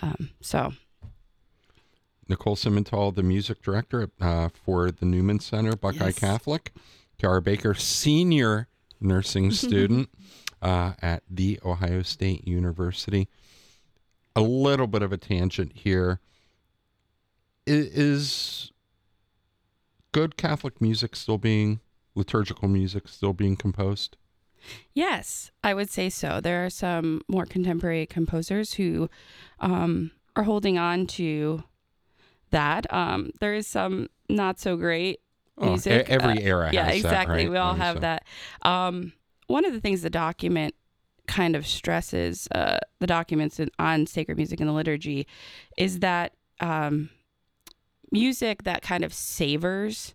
[0.03, 0.73] Um, so
[2.29, 6.19] Nicole Simental, the music director uh, for the Newman Center, Buckeye Yes.
[6.19, 6.73] Catholic.
[7.21, 8.67] Chiara Baker, senior
[9.01, 10.09] nursing student
[10.63, 13.29] uh, at The Ohio State University.
[14.35, 16.21] A little bit of a tangent here.
[17.69, 18.71] I-
[20.13, 21.81] good Catholic music still being,
[22.15, 24.17] liturgical music still being composed?
[24.95, 26.41] Yes, I would say so.
[26.41, 29.11] There are some more contemporary composers who
[29.61, 31.63] um, are holding on to
[32.55, 32.93] that.
[32.93, 35.21] Um, there is some not so great
[35.57, 36.11] Oh, music.
[36.11, 37.45] every uh, era yeah, that, exactly.
[37.45, 37.51] right?
[37.51, 38.25] We all have so- that.
[38.63, 39.13] Um,
[39.47, 40.75] one of the things the document
[41.29, 45.27] kind of stresses, uh, the documents on sacred music in the liturgy,
[45.79, 47.11] is that um,
[48.11, 50.15] music that kind of savors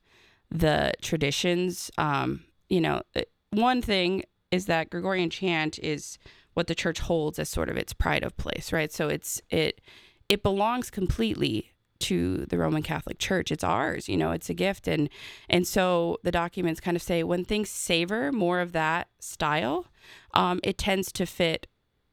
[0.52, 1.92] the traditions.
[1.98, 3.22] Um, you know, uh,
[3.52, 6.18] one thing is that Gregorian chant is
[6.54, 8.92] what the church holds as sort of its pride of place, right?
[8.92, 9.80] So it's it
[10.28, 13.52] it belongs completely to the Roman Catholic Church.
[13.52, 15.10] It's ours, you know, it's a gift and
[15.50, 19.88] and so the documents kind of say when things savor more of that style,
[20.34, 21.68] um, it tends to fit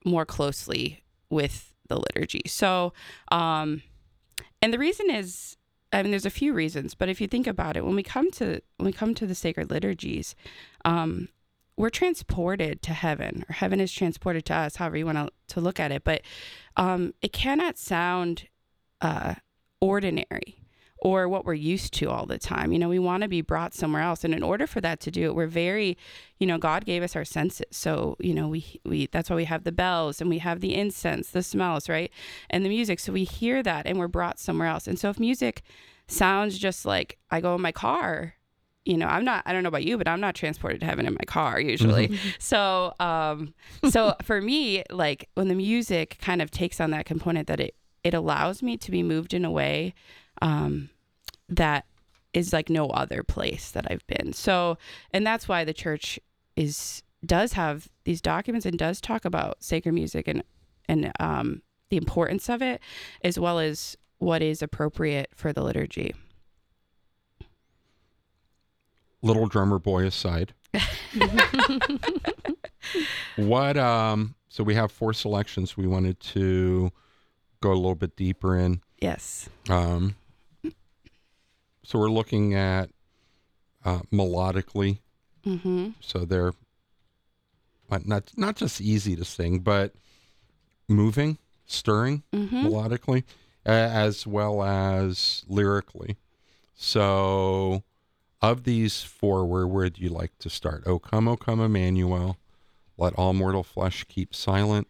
[0.04, 2.42] more closely with the liturgy.
[2.46, 2.92] So
[3.30, 3.82] um
[4.62, 5.56] and the reason is
[5.92, 8.30] I mean there's a few reasons, but if you think about it, when we come
[8.32, 10.34] to when we come to the sacred liturgies,
[10.84, 11.28] um
[11.76, 15.60] we're transported to heaven or heaven is transported to us however you want to, to
[15.60, 16.22] look at it but
[16.76, 18.48] um, it cannot sound
[19.00, 19.34] uh,
[19.86, 20.62] ordinary
[20.98, 22.72] or what we're used to all the time.
[22.72, 24.24] You know we want to be brought somewhere else.
[24.24, 25.96] And in order for that to do it we're very
[26.38, 27.66] you know god gave us our senses.
[27.70, 30.74] So you know we we that's why we have the bells and we have the
[30.74, 32.10] incense the smells right?
[32.50, 33.00] And the music.
[33.00, 34.86] So we hear that and we're brought somewhere else.
[34.86, 35.62] And so if music
[36.08, 38.36] sounds just like i go in my car
[38.86, 41.06] you know, I'm not, I don't know about you, but I'm not transported to heaven
[41.06, 42.18] in my car usually.
[42.38, 43.52] so, um,
[43.90, 47.74] so for me, like when the music kind of takes on that component that it,
[48.06, 49.92] it allows me to be moved in a way,
[50.40, 50.90] um,
[51.48, 51.86] that
[52.32, 54.32] is like no other place that I've been.
[54.32, 54.78] So,
[55.10, 56.20] and that's why the church
[56.54, 60.44] is, does have these documents and does talk about sacred music and,
[60.88, 62.80] and, um, the importance of it,
[63.24, 66.14] as well as what is appropriate for the liturgy.
[69.20, 70.54] Little drummer boy aside.
[73.36, 76.92] what um so we have four selections we wanted to
[77.60, 78.80] go a little bit deeper in.
[79.00, 79.48] Yes.
[79.68, 80.16] Um
[81.84, 82.90] so we're looking at
[83.84, 84.98] uh melodically.
[85.44, 85.90] Mm-hmm.
[86.00, 86.52] So they're
[87.90, 89.94] uh, not not just easy to sing, but
[90.88, 92.66] moving, stirring Mm-hmm.
[92.66, 93.22] melodically,
[93.64, 96.16] a- as well as lyrically.
[96.74, 97.84] So,
[98.42, 100.82] of these four, where would you like to start?
[100.86, 102.36] O come, O come, Emmanuel.
[102.98, 104.88] Let all mortal flesh keep silent.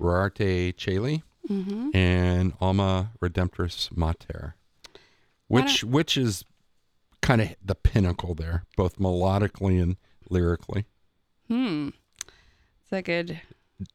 [0.00, 1.90] Rorate Caeli Mm-hmm.
[1.96, 4.54] and Alma Redemptoris Mater.
[5.46, 6.44] Which which is
[7.22, 9.96] kind of the pinnacle there, both melodically and
[10.28, 10.84] lyrically.
[11.48, 11.88] Hmm.
[12.82, 13.40] It's a good,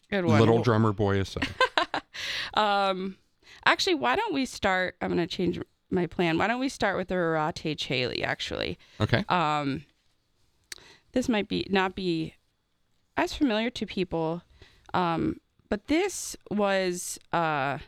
[0.10, 0.40] good one.
[0.40, 1.48] Little drummer boy aside.
[2.56, 3.18] Um,
[3.66, 4.96] actually, why don't we start?
[5.02, 6.38] I'm going to change my plan.
[6.38, 8.24] Why don't we start with the Rorate Caeli?
[8.24, 9.26] Actually, Okay.
[9.30, 9.86] um,
[11.14, 12.36] this might be not be
[13.18, 14.44] as familiar to people,
[14.94, 15.40] um,
[15.74, 17.80] but this was uh,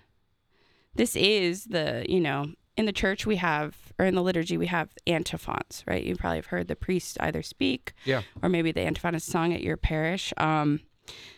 [0.95, 4.65] this is the you know in the church we have or in the liturgy we
[4.65, 6.04] have antiphons, right?
[6.04, 8.24] You probably have heard the priest either speak Yeah.
[8.41, 10.34] or maybe the antiphon is sung at your parish.
[10.38, 10.80] Um,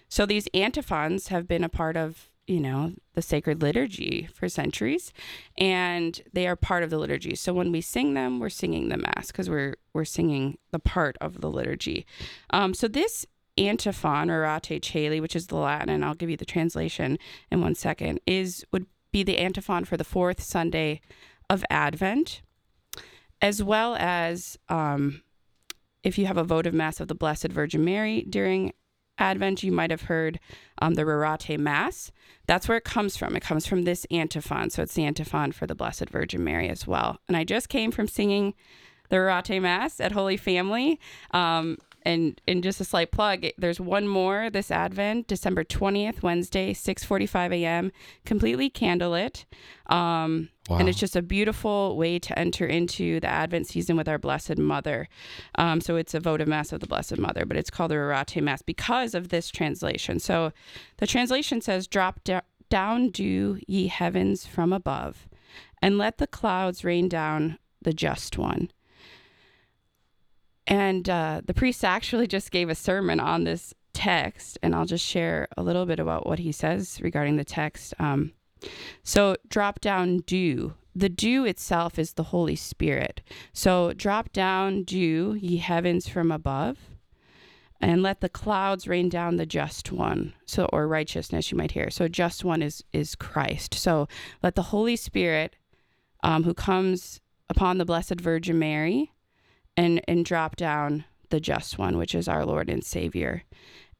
[0.07, 5.11] so these antiphons have been a part of you know the sacred liturgy for centuries,
[5.57, 7.35] and they are part of the liturgy.
[7.35, 11.17] So when we sing them, we're singing the mass because we're we're singing the part
[11.19, 12.05] of the liturgy.
[12.51, 13.25] Um, so this
[13.57, 17.17] antiphon or Rorate Caeli, which is the Latin, and I'll give you the translation
[17.51, 21.01] in one second, is would be the antiphon for the fourth Sunday
[21.49, 22.41] of Advent,
[23.41, 25.21] as well as um,
[26.03, 28.73] if you have a votive mass of the Blessed Virgin Mary during
[29.17, 30.39] Advent, you might have heard
[30.81, 32.11] um, the Rorate Mass.
[32.45, 33.35] That's where it comes from.
[33.35, 34.69] It comes from this antiphon.
[34.69, 37.19] So it's the antiphon for the Blessed Virgin Mary as well.
[37.27, 38.53] And I just came from singing
[39.09, 40.99] the Rorate Mass at Holy Family.
[41.31, 46.73] Um, and and just a slight plug, there's one more this Advent, December 20th, Wednesday,
[46.73, 47.91] 6:45 a.m.,
[48.25, 49.45] completely candlelit.
[49.87, 50.79] Um, Wow.
[50.79, 54.57] and it's just a beautiful way to enter into the Advent season with our Blessed
[54.57, 55.07] Mother.
[55.55, 58.41] Um, so it's a votive mass of the Blessed Mother, but it's called the Rorate
[58.43, 60.19] Mass because of this translation.
[60.19, 60.51] So
[60.97, 65.29] the translation says, "Drop do- down, dew, ye heavens from above,
[65.81, 68.69] and let the clouds rain down the just one."
[70.67, 75.05] And uh, the priest actually just gave a sermon on this text, and I'll just
[75.05, 77.93] share a little bit about what he says regarding the text.
[77.99, 78.33] Um,
[79.01, 80.73] so, drop down dew.
[80.95, 83.21] The dew itself is the Holy Spirit.
[83.53, 86.77] So, drop down dew, ye heavens from above,
[87.79, 90.33] and let the clouds rain down the just one.
[90.45, 91.89] So, or righteousness, you might hear.
[91.89, 93.73] So, just one is is Christ.
[93.75, 94.07] So,
[94.43, 95.55] let the Holy Spirit,
[96.23, 99.11] um, who comes upon the Blessed Virgin Mary,
[99.77, 103.43] and and drop down the just one, which is our Lord and Savior.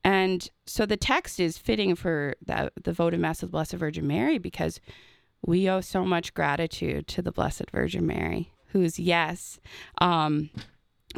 [0.04, 4.08] And so the text is fitting for the, the votive mass of the Blessed Virgin
[4.08, 4.80] Mary because
[5.46, 9.60] we owe so much gratitude to the Blessed Virgin Mary, whose yes,
[10.00, 10.50] um,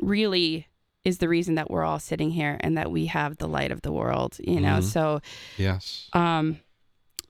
[0.01, 0.68] really
[1.05, 3.82] is the reason that we're all sitting here and that we have the light of
[3.82, 4.38] the world.
[4.39, 4.84] You know, Mhm.
[4.84, 5.22] so
[5.57, 6.10] Yes.
[6.14, 6.60] um,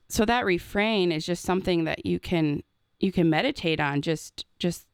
[0.08, 2.62] so that refrain is just something that you can
[2.98, 4.02] you can meditate on.
[4.02, 4.86] Just just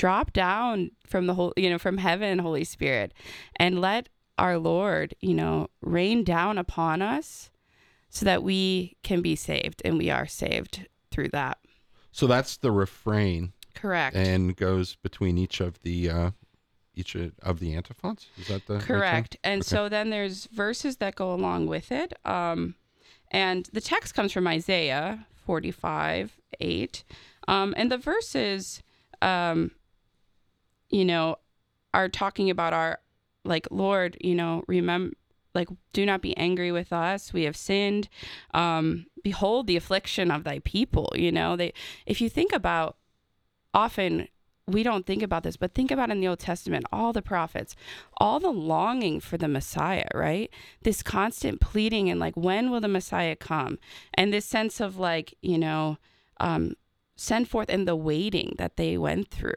[0.00, 3.12] drop down from the whole you know from heaven, Holy Spirit,
[3.56, 7.50] and let our Lord, you know, rain down upon us
[8.08, 11.58] so that we can be saved and we are saved through that.
[12.12, 14.16] So that's the refrain Correct.
[14.16, 16.30] and goes between each of the uh,
[16.94, 18.28] each of the antiphons.
[18.40, 18.82] Is that the right?
[18.82, 19.36] Correct.
[19.44, 19.68] And Okay.
[19.68, 22.14] so then there's verses that go along with it.
[22.24, 22.74] Um,
[23.30, 27.04] and the text comes from Isaiah 45, 8.
[27.48, 28.82] Um, and the verses,
[29.22, 29.70] um,
[30.90, 31.36] you know,
[31.94, 33.00] are talking about our,
[33.44, 35.14] like, Lord, you know, remember,
[35.54, 37.32] like, do not be angry with us.
[37.32, 38.08] We have sinned.
[38.54, 41.12] Um, behold the affliction of thy people.
[41.14, 41.72] You know, they,
[42.06, 42.96] if you think about
[43.74, 44.28] often,
[44.66, 47.74] we don't think about this, but think about in the Old Testament, all the prophets,
[48.18, 50.50] all the longing for the Messiah, right?
[50.82, 53.78] This constant pleading and like, when will the Messiah come?
[54.14, 55.98] And this sense of like, you know,
[56.38, 56.74] um,
[57.16, 59.54] send forth and the waiting that they went through.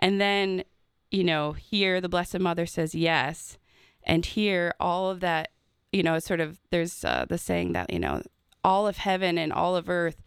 [0.00, 0.64] And then,
[1.10, 3.58] you know, here the Blessed Mother says yes.
[4.02, 5.50] And here all of that,
[5.92, 8.22] you know, sort of, there's uh, the saying that, you know,
[8.64, 10.22] all of heaven and all of earth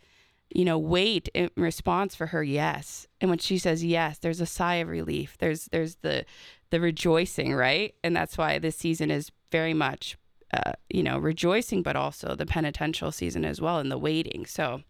[0.55, 4.45] you know wait in response for her yes and when she says yes there's a
[4.45, 6.25] sigh of relief there's there's the
[6.69, 10.17] the rejoicing right and that's why this season is very much
[10.53, 14.81] uh, you know rejoicing but also the penitential season as well and the waiting so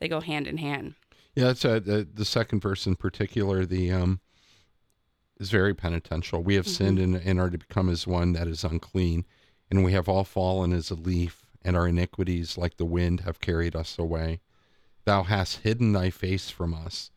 [0.00, 0.94] they go hand in hand
[1.34, 3.64] Yeah, that's uh, the the second verse in particular.
[3.64, 4.20] The um
[5.42, 6.42] is very penitential.
[6.42, 9.24] We have sinned and, and are to become as one that is unclean,
[9.70, 13.40] and we have all fallen as a leaf, and our iniquities, like the wind, have
[13.40, 14.40] carried us away.
[15.04, 17.10] Thou hast hidden thy face from us,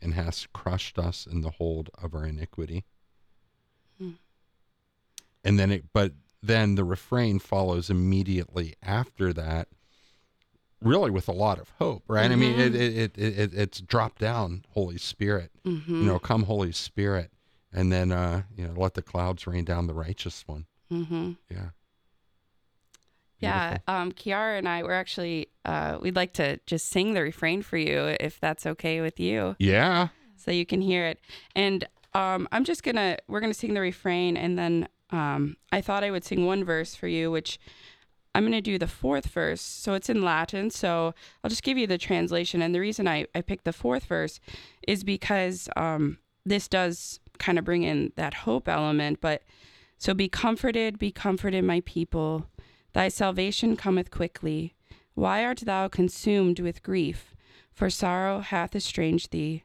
[0.00, 2.84] and hast crushed us in the hold of our iniquity.
[3.98, 4.10] Hmm.
[5.42, 6.12] And then it, but
[6.42, 9.68] then the refrain follows immediately after that
[10.82, 12.30] really with a lot of hope, right?
[12.30, 15.94] I mean, it, it, it, it, it's drop down, Holy Spirit, mm-hmm.
[15.94, 17.30] you know, come Holy Spirit.
[17.72, 20.66] And then, uh, you know, let the clouds rain down the righteous one.
[20.90, 21.32] mm-hmm.
[21.50, 21.68] Yeah.
[23.38, 27.62] Yeah, um, Chiara and I, we're actually, uh, we'd like to just sing the refrain
[27.62, 30.08] for you if that's okay with you, Yeah.
[30.36, 31.20] so you can hear it.
[31.56, 36.04] And um, I'm just gonna, we're gonna sing the refrain, and then um, I thought
[36.04, 37.58] I would sing one verse for you, which
[38.34, 39.62] I'm gonna do the fourth verse.
[39.62, 42.60] So it's in Latin, so I'll just give you the translation.
[42.60, 44.38] And the reason I, I picked the fourth verse
[44.86, 49.20] is because um, this does kind of bring in that hope element.
[49.20, 49.42] But
[49.98, 52.46] so be comforted, be comforted, my people.
[52.92, 54.74] Thy salvation cometh quickly.
[55.14, 57.34] Why art thou consumed with grief?
[57.72, 59.64] For sorrow hath estranged thee.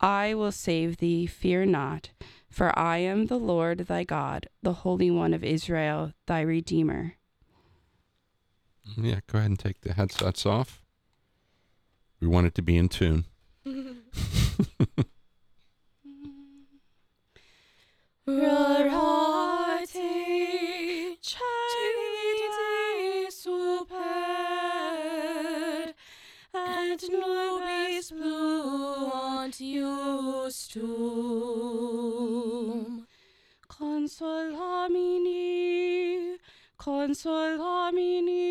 [0.00, 2.10] I will save thee, fear not.
[2.50, 7.16] For I am the Lord thy God, the Holy One of Israel, thy Redeemer.
[8.96, 9.20] Yeah.
[9.26, 10.82] Go ahead and take the headsets off.
[12.20, 13.24] We want it to be in tune.
[18.24, 19.88] Rorate
[21.20, 22.38] caeli
[23.26, 23.98] desuper
[26.54, 30.86] et nubis pluant justum
[33.66, 35.42] consolamini
[36.78, 38.46] consolamini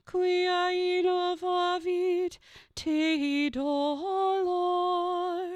[0.09, 2.34] quia innovavit
[2.76, 5.47] te dolor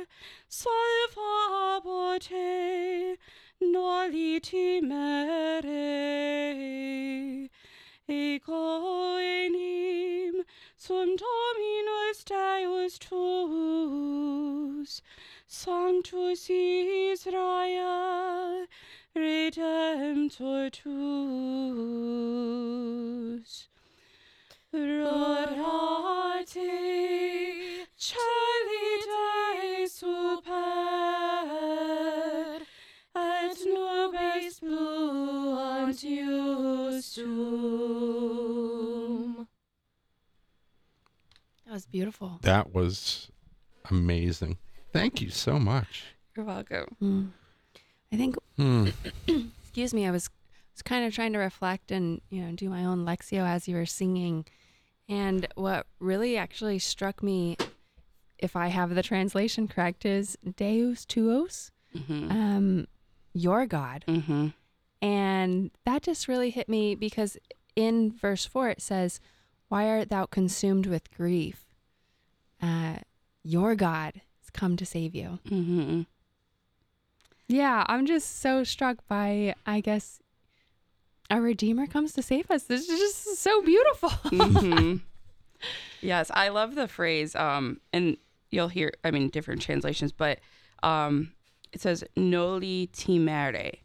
[0.59, 2.51] salvabo te
[3.61, 5.87] noli timere
[8.21, 8.63] ego
[9.39, 9.78] enim
[10.89, 14.91] sum dominus deus tuus
[15.47, 18.65] sanctus Israel
[19.15, 20.89] redemptor tuus
[24.73, 26.55] Rorate
[28.07, 30.49] caeli desuper
[33.15, 37.29] et nubes pluant justum.
[41.68, 42.39] That was beautiful.
[42.41, 43.31] That was
[43.89, 44.57] amazing.
[44.91, 46.03] Thank you so much.
[46.35, 46.87] You're welcome.
[47.01, 47.29] Mm.
[48.11, 48.89] I think Hmm.
[49.63, 50.29] excuse me, I was
[50.75, 53.75] was kind of trying to reflect and you know do my own lectio as you
[53.77, 54.43] were singing,
[55.07, 57.55] and what really actually struck me,
[58.37, 62.31] if I have the translation correct, is Deus tuos, Mm-hmm.
[62.31, 62.87] um,
[63.33, 64.47] your God, Mm-hmm.
[65.01, 67.37] and that just really hit me because
[67.77, 69.21] in verse four it says,
[69.69, 71.65] "Why art thou consumed with grief?
[72.61, 72.97] Uh,
[73.43, 76.01] your God has come to save you." Mm-hmm.
[77.47, 80.19] Yeah, I'm just so struck by, I guess,
[81.31, 82.63] a Redeemer comes to save us.
[82.63, 84.09] This is just so beautiful.
[84.25, 84.97] hmm
[86.01, 87.35] yes, I love the phrase.
[87.35, 88.17] Um, and
[88.51, 90.39] you'll hear, I mean, different translations, but
[90.83, 91.33] um,
[91.71, 93.79] it says "noli timere,"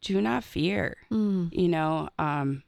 [0.00, 0.96] do not fear.
[1.10, 1.52] Mm.
[1.52, 2.62] You know, um,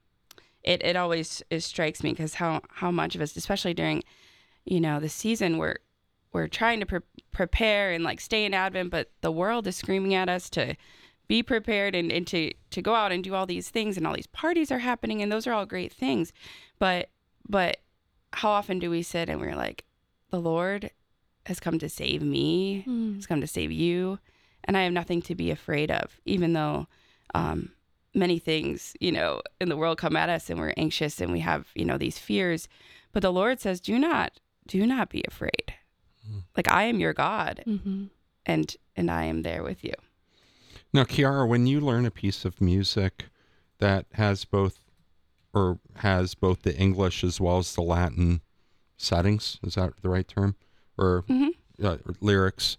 [0.62, 4.02] it it always it strikes me because how how much of us, especially during,
[4.66, 5.76] you know, the season we're
[6.32, 7.00] we're trying to pre-
[7.32, 10.76] prepare and like stay in Advent, but the world is screaming at us to
[11.28, 14.14] be prepared and, and to to go out and do all these things and all
[14.14, 16.32] these parties are happening and those are all great things
[16.78, 17.08] but
[17.48, 17.78] but
[18.32, 19.84] how often do we sit and we're like
[20.30, 20.90] the lord
[21.46, 23.16] has come to save me Mm.
[23.16, 24.20] has come to save you
[24.62, 26.86] and i have nothing to be afraid of even though
[27.34, 27.72] um,
[28.14, 31.40] many things you know in the world come at us and we're anxious and we
[31.40, 32.68] have you know these fears
[33.12, 35.74] but the lord says do not do not be afraid
[36.28, 36.42] Mm.
[36.56, 38.06] like i am your god hmm
[38.44, 39.92] and and i am there with you
[40.92, 43.26] Now, Chiara, when you learn a piece of music
[43.78, 44.80] that has both
[45.54, 48.40] or has both the English as well as the Latin
[48.96, 50.56] settings, is that the right term?
[50.98, 51.48] Or hmm
[51.82, 52.76] uh, lyrics.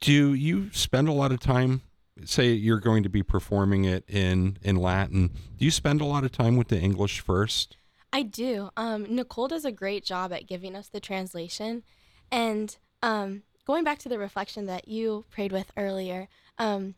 [0.00, 1.82] Do you spend a lot of time?
[2.24, 5.28] Say you're going to be performing it in in Latin.
[5.56, 7.76] Do you spend a lot of time with the English first?
[8.12, 8.70] I do.
[8.76, 11.82] Um, Nicole does a great job at giving us the translation.
[12.30, 16.94] And um, going back to the reflection that you prayed with earlier, um,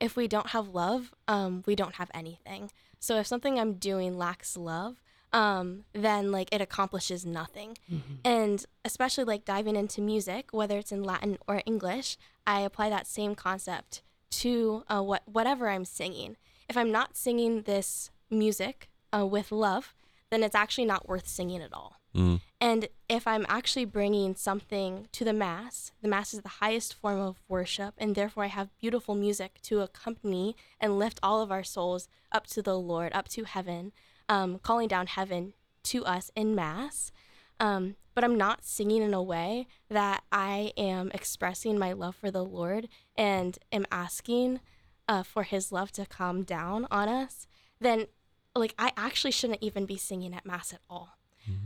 [0.00, 2.70] if we don't have love, um, we don't have anything.
[2.98, 5.02] So if something I'm doing lacks love,
[5.32, 7.78] um, then like it accomplishes nothing.
[8.24, 13.06] And especially like diving into music, whether it's in Latin or English, I apply that
[13.06, 14.02] same concept
[14.32, 16.36] to uh, what whatever I'm singing.
[16.68, 19.94] If I'm not singing this music uh, with love,
[20.32, 22.00] then it's actually not worth singing at all.
[22.16, 22.40] Mm.
[22.58, 27.20] And if I'm actually bringing something to the Mass, the Mass is the highest form
[27.20, 31.62] of worship, and therefore I have beautiful music to accompany and lift all of our
[31.62, 33.92] souls up to the Lord, up to heaven,
[34.28, 35.52] um, calling down heaven
[35.84, 37.12] to us in Mass.
[37.60, 42.30] Um, but I'm not singing in a way that I am expressing my love for
[42.30, 44.60] the Lord and am asking
[45.08, 47.46] uh, for His love to come down on us,
[47.80, 48.06] then
[48.54, 51.16] like I actually shouldn't even be singing at Mass at all.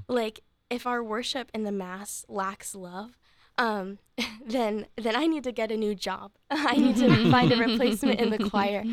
[0.08, 3.18] Like if our worship in the mass lacks love
[3.58, 3.98] um
[4.46, 6.32] then then i need to get a new job.
[6.50, 8.84] I need to find a replacement in the choir.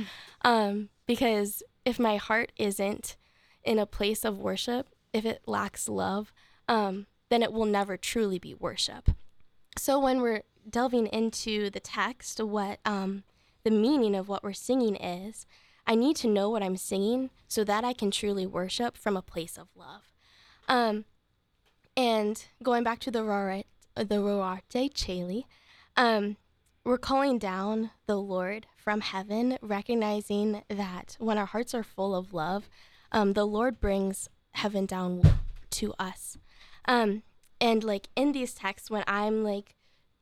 [0.43, 3.17] Um because if my heart isn't
[3.63, 6.31] in a place of worship if it lacks love
[6.67, 9.09] um then it will never truly be worship.
[9.77, 13.23] So when we're delving into the text what um
[13.63, 15.45] the meaning of what we're singing is
[15.85, 19.21] i need to know what i'm singing so that i can truly worship from a
[19.21, 20.13] place of love
[20.67, 21.05] um,
[21.95, 23.65] and going back to the Rorate,
[23.95, 25.45] the Rorate Caeli,
[25.95, 26.37] um,
[26.83, 32.33] we're calling down the Lord from heaven, recognizing that when our hearts are full of
[32.33, 32.69] love,
[33.11, 35.21] um, the Lord brings heaven down
[35.69, 36.37] to us.
[36.85, 37.23] Um,
[37.61, 39.75] and like in these texts, when I'm like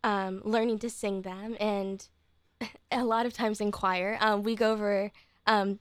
[0.04, 2.08] um, learning to sing them, and
[2.92, 5.12] a lot of times in choir, um, we go over
[5.48, 5.80] um,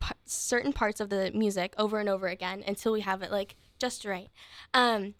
[0.00, 3.56] p- certain parts of the music over and over again until we have it like
[3.78, 4.28] just right.
[4.74, 5.14] Um,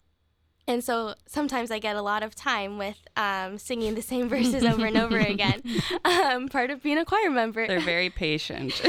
[0.65, 4.63] and so sometimes I get a lot of time with um, singing the same verses
[4.63, 5.61] over and over again.
[6.05, 7.65] Um, part of being a choir member.
[7.67, 8.81] they're very patient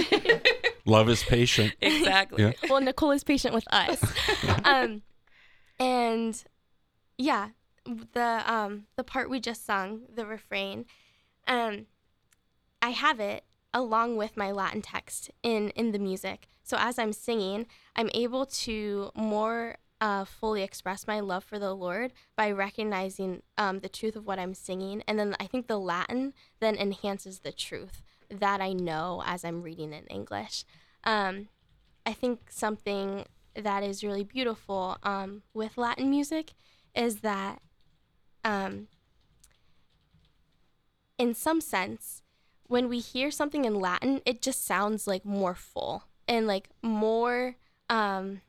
[0.87, 1.75] Love is patient.
[1.81, 2.53] exactly Yeah.
[2.69, 4.01] well, Nicole is patient with us.
[4.65, 5.03] um,
[5.81, 6.43] and
[7.19, 7.49] yeah,
[7.85, 10.85] the um, the part we just sung, the refrain,
[11.49, 11.87] um,
[12.83, 13.45] I have it
[13.75, 16.49] along with my Latin text in in the music.
[16.63, 21.75] So as I'm singing, I'm able to more uh, fully express my love for the
[21.75, 25.79] Lord by recognizing um, the truth of what I'm singing, and then I think the
[25.79, 30.65] Latin then enhances the truth that I know as I'm reading in English.
[31.05, 31.49] Um,
[32.07, 36.53] I think something that is really beautiful um, with Latin music
[36.95, 37.61] is that,
[38.43, 38.89] um,
[41.19, 42.23] in some sense,
[42.67, 47.57] when we hear something in Latin, it just sounds like more full and like more,
[47.91, 48.41] um,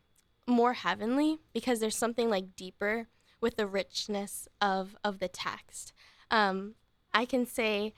[0.47, 3.07] more heavenly because there's something like deeper
[3.41, 5.93] with the richness of of the text.
[6.31, 6.75] Um,
[7.13, 7.93] I can say,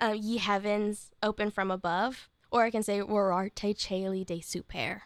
[0.00, 5.04] uh, "Ye heavens, open from above," or I can say "Rorarte celi de super."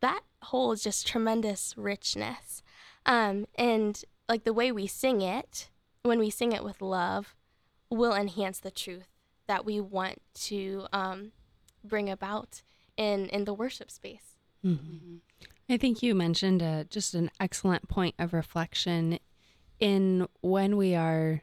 [0.00, 2.62] That holds just tremendous richness,
[3.04, 5.68] um, and like the way we sing it,
[6.02, 7.34] when we sing it with love,
[7.90, 9.19] will enhance the truth
[9.50, 11.32] that we want to um,
[11.82, 12.62] bring about
[12.96, 14.36] in in the worship space.
[15.68, 19.18] I think you mentioned uh, just an excellent point of reflection
[19.80, 21.42] in when we are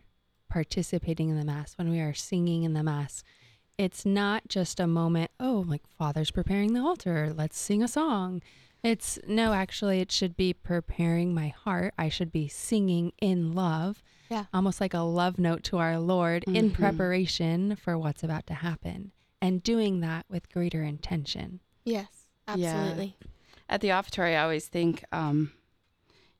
[0.49, 3.23] participating in the Mass, when we are singing in the Mass.
[3.77, 8.41] it's not just a moment, oh, like Father's preparing the altar, let's sing a song.
[8.83, 11.93] It's no, actually, it should be preparing my heart.
[11.97, 14.45] I should be singing in love, Yeah.
[14.53, 16.73] almost like a love note to our Lord in Mhm.
[16.73, 19.11] preparation for what's about to happen,
[19.41, 21.59] and doing that with greater intention.
[21.85, 22.25] Yes.
[22.47, 22.53] Yeah.
[22.75, 23.17] Absolutely.
[23.69, 25.51] At the offertory, I always think, um,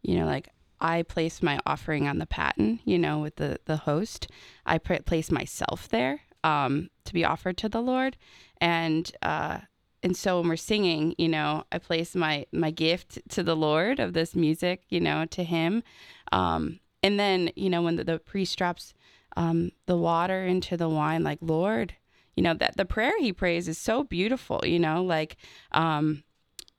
[0.02, 3.78] you know, like I place my offering on the paten, you know, with the the
[3.78, 4.28] host.
[4.66, 8.16] I pr- place myself there um, to be offered to the Lord,
[8.62, 9.60] and uh,
[10.04, 14.00] and so when we're singing, you know, I place my my gift to the Lord
[14.00, 15.84] of this music, you know, to Him,
[16.32, 18.94] um, and then you know when the, the priest drops
[19.36, 21.94] um, the water into the wine, like Lord,
[22.36, 25.38] you know that the prayer he prays is so beautiful, you know, like.
[25.72, 26.24] Um,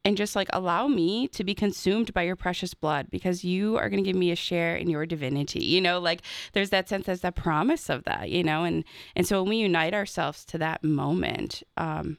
[0.05, 3.91] and just like allow me to be consumed by your precious blood because you are
[3.91, 7.05] going to give me a share in your divinity you know like there's that sense
[7.05, 8.85] there's that promise of that you know and
[9.17, 12.17] and so when we unite ourselves to that moment um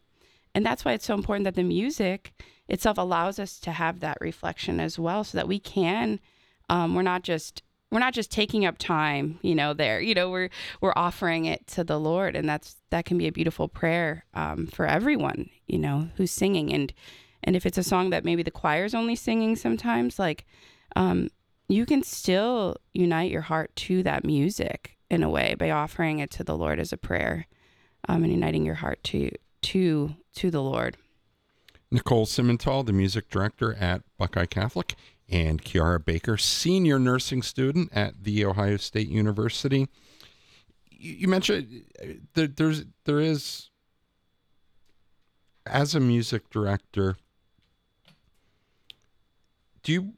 [0.53, 2.33] and that's why it's so important that the music
[2.67, 6.19] itself allows us to have that reflection as well so that we can
[6.69, 10.29] um we're not just we're not just taking up time you know there you know
[10.29, 10.49] we're
[10.81, 12.35] we're offering it to the lord.
[12.35, 16.73] And that's that can be a beautiful prayer um, for everyone you know who's singing.
[16.73, 16.93] And
[17.43, 20.45] and if it's a song that maybe the choir's only singing sometimes like
[20.95, 21.29] um,
[21.67, 26.31] you can still unite your heart to that music in a way by offering it
[26.31, 27.47] to the lord as a prayer
[28.07, 29.31] um, and uniting your heart to
[29.61, 30.97] to to the lord.
[31.91, 34.95] Nicole Simental, the music director at Buckeye Catholic,
[35.29, 39.87] and Chiara Baker, senior nursing student at The Ohio State University.
[40.89, 43.69] You mentioned uh, there, there's there is
[45.65, 47.15] as a music director.
[49.83, 50.13] Do you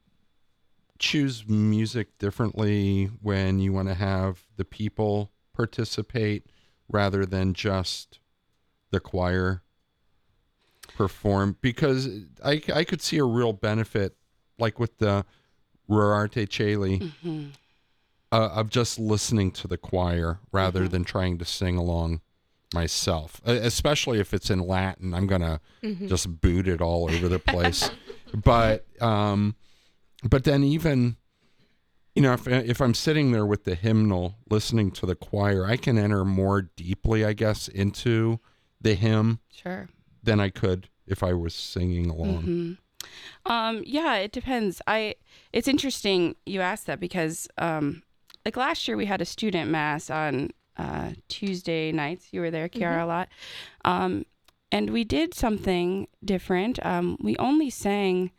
[0.98, 6.46] choose music differently when you want to have the people participate
[6.88, 8.18] rather than just
[8.90, 9.62] the choir
[10.96, 12.08] perform because
[12.44, 14.16] I, I could see a real benefit
[14.62, 15.26] like with the
[15.90, 17.12] Rorate Caeli
[18.32, 22.22] uh, of just listening to the choir rather than trying to sing along
[22.72, 25.12] myself especially if it's in Latin.
[25.12, 27.90] I'm gonna just boot it all over the place.
[28.34, 29.56] But um
[30.22, 31.16] but then even
[32.14, 35.76] you know if, if i'm sitting there with the hymnal listening to the choir i
[35.76, 38.40] can enter more deeply i guess into
[38.80, 39.88] the hymn sure.
[40.22, 42.42] than i could if i was singing along.
[42.42, 42.78] Mhm.
[43.46, 44.80] Um, yeah, it depends.
[44.86, 45.16] I
[45.52, 48.02] it's interesting you asked that because um,
[48.44, 52.28] like last year we had a student mass on uh, Tuesday nights.
[52.32, 53.28] You were there, Chiara, a lot,
[53.84, 54.24] um,
[54.70, 56.84] and we did something different.
[56.84, 58.30] Um, we only sang,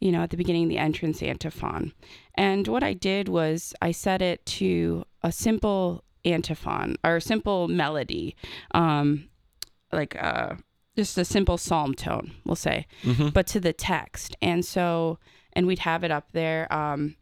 [0.00, 1.92] you know, at the beginning the entrance antiphon,
[2.34, 7.68] and what I did was I set it to a simple antiphon or a simple
[7.68, 8.36] melody,
[8.72, 9.28] um,
[9.92, 10.54] like uh,
[10.96, 13.28] just a simple psalm tone, we'll say Mm-hmm.
[13.28, 14.36] but to the text.
[14.42, 15.18] And so,
[15.52, 16.72] and we'd have it up there.
[16.72, 17.16] Um,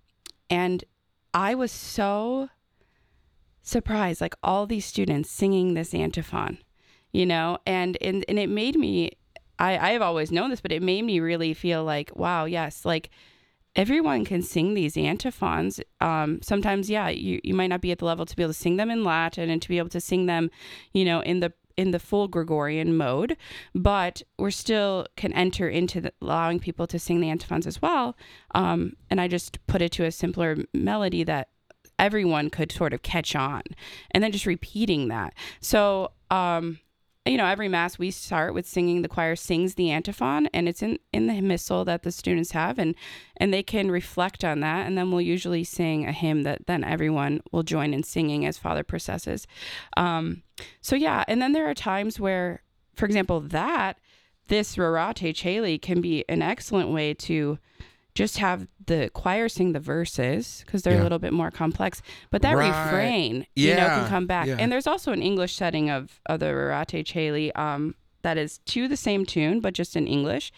[0.48, 0.84] and
[1.32, 2.48] I was so
[3.62, 6.58] surprised, like all these students singing this antiphon,
[7.12, 9.12] you know, and, and, and it made me,
[9.58, 12.84] I, I have always known this, but it made me really feel like, wow, yes,
[12.84, 13.10] like
[13.76, 15.80] everyone can sing these antiphons.
[16.00, 18.58] Um, sometimes, yeah, you, you might not be at the level to be able to
[18.58, 20.50] sing them in Latin and to be able to sing them,
[20.92, 23.36] you know, in the in the full Gregorian mode,
[23.74, 28.16] but we're still can enter into the, allowing people to sing the antiphons as well.
[28.54, 31.48] Um, and I just put it to a simpler melody that
[31.98, 33.62] everyone could sort of catch on,
[34.10, 35.34] and then just repeating that.
[35.60, 36.78] So, um,
[37.26, 39.02] you know, every mass we start with singing.
[39.02, 42.78] The choir sings the antiphon, and it's in in the missal that the students have,
[42.78, 42.94] and
[43.36, 46.82] and they can reflect on that, and then we'll usually sing a hymn that then
[46.82, 49.46] everyone will join in singing as Father processes.
[49.98, 50.42] Um,
[50.80, 52.62] so yeah, and then there are times where,
[52.96, 53.98] for example, that
[54.48, 57.58] this Rorate Caeli can be an excellent way to
[58.14, 61.02] just have the choir sing the verses because they're Yeah.
[61.02, 62.68] a little bit more complex, but that Right.
[62.68, 64.48] refrain, you know, Yeah, can come back.
[64.48, 64.56] yeah.
[64.58, 68.88] And there's also an English setting of, of the Rorate Caeli um, that is to
[68.88, 70.50] the same tune, but just in English.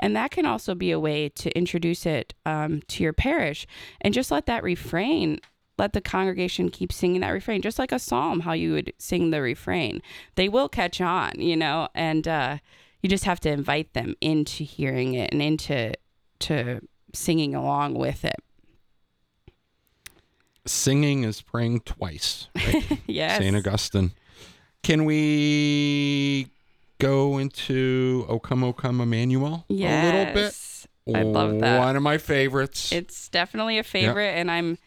[0.00, 3.66] And that can also be a way to introduce it um, to your parish
[4.00, 5.40] and just let that refrain
[5.82, 9.30] let the congregation keep singing that refrain, just like a psalm, how you would sing
[9.30, 10.00] the refrain.
[10.36, 12.58] They will catch on, you know, and uh,
[13.02, 15.94] you just have to invite them into hearing it and into
[16.38, 16.80] to
[17.12, 18.36] singing along with it.
[20.66, 22.46] Singing is praying twice.
[22.54, 23.00] Right?
[23.08, 23.38] yes.
[23.38, 23.56] St.
[23.56, 24.12] Augustine.
[24.84, 26.46] Can we
[27.00, 30.04] go into O Come, O Come Emmanuel Yes.
[30.04, 31.18] a little bit?
[31.18, 31.80] I love that.
[31.80, 32.92] One of my favorites.
[32.92, 34.78] It's definitely a favorite, and I'm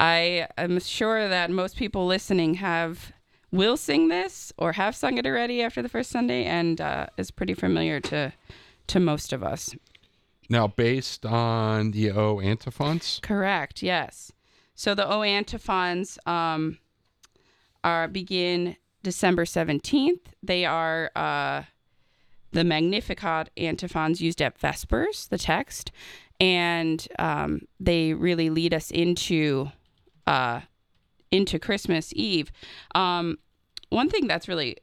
[0.00, 3.12] I am sure that most people listening have
[3.52, 7.30] will sing this or have sung it already after the first Sunday, and uh, is
[7.30, 8.32] pretty familiar to
[8.86, 9.76] to most of us.
[10.48, 13.82] Now, based on the O antiphons, Correct.
[13.82, 14.32] Yes.
[14.74, 16.78] So the O antiphons um,
[17.84, 20.34] are begin December seventeenth.
[20.42, 21.64] They are uh,
[22.52, 25.92] the Magnificat antiphons used at Vespers, the text,
[26.40, 29.70] and um, they really lead us into
[30.30, 30.60] uh,
[31.32, 32.52] into Christmas Eve.
[32.94, 33.38] Um,
[33.88, 34.76] one thing that's really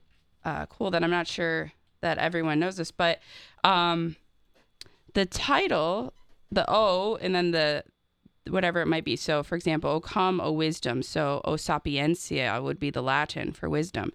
[0.43, 1.72] uh, cool that I'm not sure
[2.02, 3.20] that everyone knows this, but
[3.64, 4.18] um,
[5.14, 6.14] the title,
[6.52, 7.86] the O, and then the
[8.50, 9.16] whatever it might be.
[9.16, 11.02] So, for example, O come, O wisdom.
[11.02, 14.12] So, O sapientia would be the Latin for wisdom.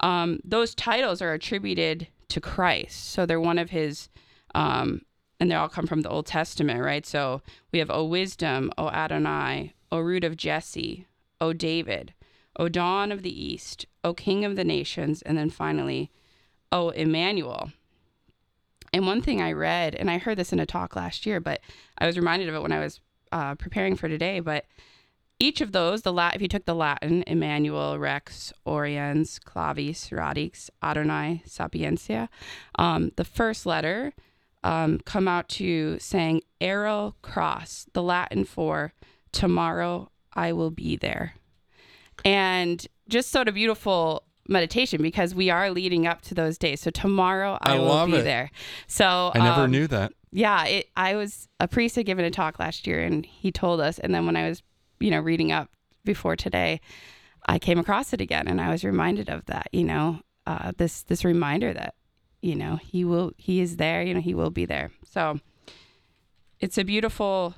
[0.00, 3.12] Um, those titles are attributed to Christ.
[3.12, 4.08] So, they're one of his,
[4.54, 5.02] um,
[5.38, 7.06] and they all come from the Old Testament, right?
[7.06, 7.40] So,
[7.72, 11.06] we have O wisdom, O Adonai, O root of Jesse,
[11.40, 12.14] O David,
[12.56, 16.10] O dawn of the east, O king of the nations, and then finally,
[16.72, 17.70] O Emmanuel.
[18.92, 21.60] And one thing I read, and I heard this in a talk last year, but
[21.98, 24.40] I was reminded of it when I was uh, preparing for today.
[24.40, 24.64] But
[25.38, 30.70] each of those, the Lat, if you took the Latin, Emmanuel, Rex, Oriens, Clavis, Radix,
[30.82, 32.28] Adonai, Sapientia,
[32.78, 34.12] um, the first letter
[34.62, 38.92] um, come out to saying Ero cras, the Latin for
[39.32, 41.34] tomorrow I will be there.
[42.24, 46.80] And just sort of beautiful meditation because we are leading up to those days.
[46.80, 48.24] So tomorrow I, I will be it.
[48.24, 48.50] there.
[48.86, 50.12] So I never um, knew that.
[50.30, 53.80] yeah, it, I was a priest had given a talk last year, and he told
[53.80, 53.98] us.
[53.98, 54.62] And then when I was,
[55.00, 55.70] you know, reading up
[56.04, 56.80] before today,
[57.46, 59.68] I came across it again, and I was reminded of that.
[59.72, 61.94] You know, uh, this this reminder that,
[62.40, 64.02] you know, he will, he is there.
[64.02, 64.90] You know, he will be there.
[65.04, 65.40] So,
[66.60, 67.54] it's a beautiful,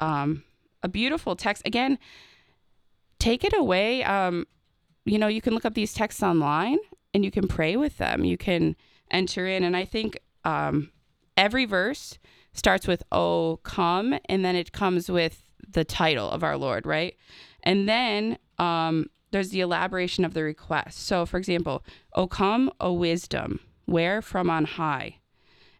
[0.00, 0.44] um,
[0.82, 1.62] a beautiful text.
[1.66, 1.98] Again,
[3.18, 4.04] take it away.
[4.04, 4.46] Um,
[5.04, 6.78] you know, you can look up these texts online,
[7.14, 8.24] and you can pray with them.
[8.24, 8.76] You can
[9.10, 10.18] enter in, and I think.
[10.44, 10.92] Um,
[11.36, 12.18] every verse
[12.52, 17.16] starts with "Oh, come," and then it comes with the title of our Lord, right?
[17.62, 20.98] And then um, there's the elaboration of the request.
[21.06, 25.16] So, for example, "O come, O wisdom, where from on high,"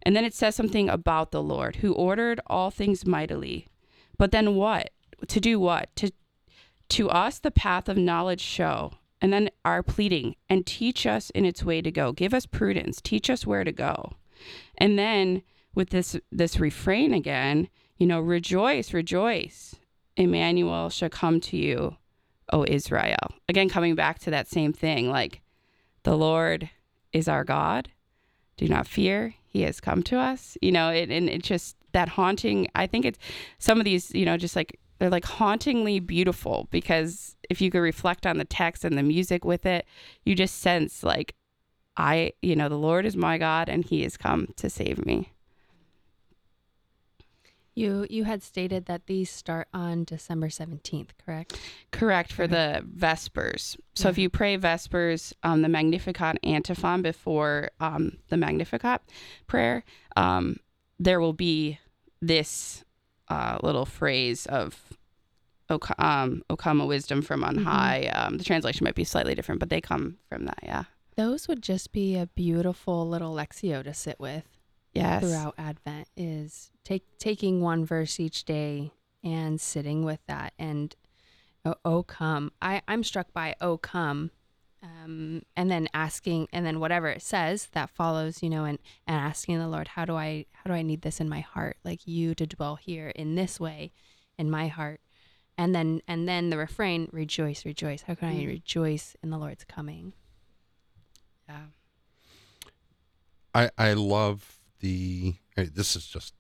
[0.03, 3.69] and then it says something about the Lord who ordered all things mightily.
[4.19, 4.91] But then what?
[5.29, 5.95] To do what?
[5.97, 6.11] To
[6.89, 8.93] to us the path of knowledge show.
[9.21, 12.13] And then our pleading and teach us in its way to go.
[12.13, 13.01] Give us prudence.
[13.01, 14.13] Teach us where to go.
[14.79, 15.43] And then
[15.75, 19.77] with this this refrain again, you know, rejoice, rejoice.
[20.17, 21.97] Emmanuel shall come to you,
[22.53, 23.35] O Israel.
[23.49, 25.43] Again, coming back to that same thing, like
[26.03, 26.71] the Lord
[27.13, 27.91] is our God.
[28.57, 29.35] Do not fear.
[29.47, 30.57] He has come to us.
[30.63, 32.69] You know, and it just that haunting.
[32.75, 33.19] I think it's
[33.59, 37.81] some of these, you know, just like they're like hauntingly beautiful because if you could
[37.81, 39.87] reflect on the text and the music with it,
[40.25, 41.35] you just sense like
[41.97, 45.33] I, you know, the Lord is my God and he has come to save me.
[47.75, 51.59] You you had stated that these start on December 17th, correct?
[51.93, 53.77] Correct for the Vespers.
[53.95, 59.03] So if you pray Vespers, um, the Magnificat antiphon before um, the Magnificat
[59.47, 59.85] prayer,
[60.15, 60.57] um,
[60.99, 61.79] there will be
[62.27, 62.85] this
[63.29, 64.83] uh, little phrase of
[65.69, 67.65] O, um, o come, wisdom from on Mhm.
[67.65, 68.07] high.
[68.07, 70.61] Um, the translation might be slightly different, but they come from that.
[70.63, 70.85] Yeah.
[71.17, 74.45] Those would just be a beautiful little lectio to sit with
[74.93, 75.23] Yes.
[75.25, 78.93] throughout Advent is take taking one verse each day
[79.25, 80.95] and sitting with that and
[81.65, 82.53] oh, oh come.
[82.63, 84.31] I I'm struck by oh come
[84.83, 89.17] um, and then asking and then whatever it says that follows you know and, and
[89.17, 92.07] asking the lord how do i how do i need this in my heart like
[92.07, 93.91] you to dwell here in this way
[94.39, 95.01] in my heart
[95.59, 98.47] and then and then the refrain rejoice rejoice how can i Mm.
[98.49, 100.13] rejoice in the lord's coming
[101.49, 101.67] Yeah.
[103.55, 105.35] I I love the.
[105.57, 106.35] hey, This is just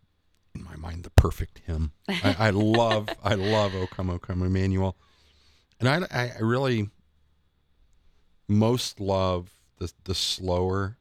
[0.54, 1.92] in my mind the perfect hymn.
[2.08, 4.96] I, I love I love O come O come Emmanuel,
[5.80, 6.90] and I I I really
[8.48, 10.98] most love the the slower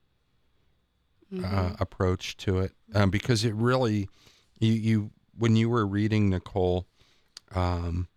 [1.34, 1.82] uh, Mhm.
[1.82, 4.08] approach to it um, because it really
[4.60, 6.88] you you when you were reading Nicole
[7.52, 8.08] um,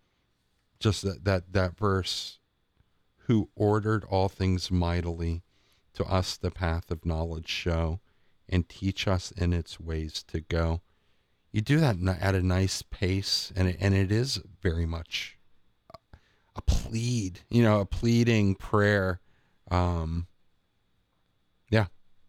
[0.78, 2.38] just that that that verse
[3.22, 5.42] who ordered all things mightily
[5.94, 8.00] to us the path of knowledge show
[8.48, 10.80] and teach us in its ways to go
[11.50, 15.37] you do that at a nice pace and it, and it is very much
[16.58, 19.20] a plead you know a pleading prayer
[19.70, 20.26] um
[21.70, 21.86] yeah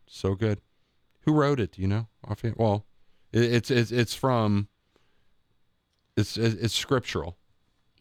[0.07, 0.61] so good
[1.21, 2.85] who wrote it do you know offhand well
[3.33, 4.67] it, it's it's it's from
[6.15, 7.37] it's it's it's scriptural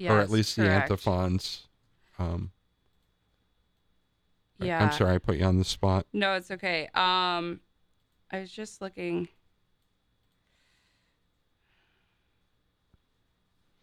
[0.08, 0.90] or at Yes, least the correct.
[0.90, 1.66] antiphons
[2.18, 2.52] um
[4.60, 4.82] Yeah.
[4.84, 6.06] I'm sorry I put you on the spot.
[6.12, 6.88] No, it's okay.
[6.94, 7.60] Um,
[8.30, 9.28] I was just looking.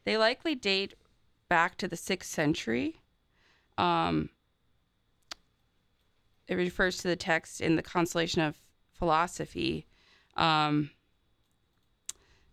[0.04, 0.94] They likely date
[1.50, 3.02] back to the sixth century.
[3.78, 4.30] Um,
[6.48, 8.58] it refers to the text in the Consolation of
[8.94, 9.86] Philosophy.
[10.38, 10.92] Um,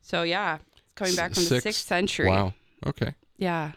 [0.00, 2.28] so yeah, it's coming back from the Sixth- sixth century.
[2.28, 2.54] Wow.
[2.86, 3.14] Okay.
[3.36, 3.72] Yeah.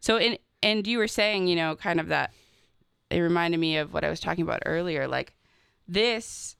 [0.00, 2.32] So in and you were saying, you know, kind of that
[3.10, 5.06] it reminded me of what I was talking about earlier.
[5.06, 5.34] Like
[5.86, 6.56] this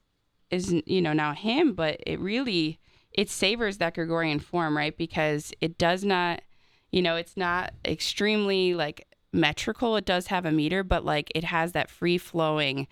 [0.51, 2.79] is you know now him, but it really
[3.13, 4.97] it savors that Gregorian form, right?
[4.97, 6.43] Because it does not,
[6.95, 9.97] you know, it's not extremely like metrical.
[9.97, 12.87] It does have a meter, but like it has that free flowing,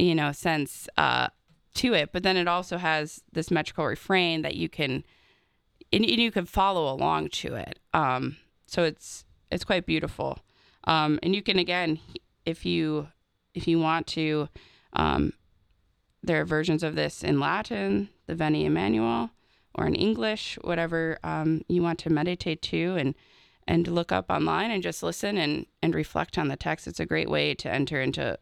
[0.00, 1.28] you know, sense uh,
[1.74, 2.10] to it.
[2.12, 5.04] But then it also has this metrical refrain that you can
[5.92, 7.78] and, you can follow along to it.
[7.94, 8.36] Um,
[8.66, 10.40] so it's it's quite beautiful.
[10.82, 12.00] Um, and you can again,
[12.44, 13.06] if you
[13.54, 14.48] if you want to,
[14.94, 15.34] um,
[16.20, 19.30] there are versions of this in Latin, the Veni Emmanuel,
[19.72, 23.14] or in English, whatever um, you want to meditate to, and
[23.68, 26.86] and look up online and just listen and and reflect on the text.
[26.86, 28.38] It's a great way to enter into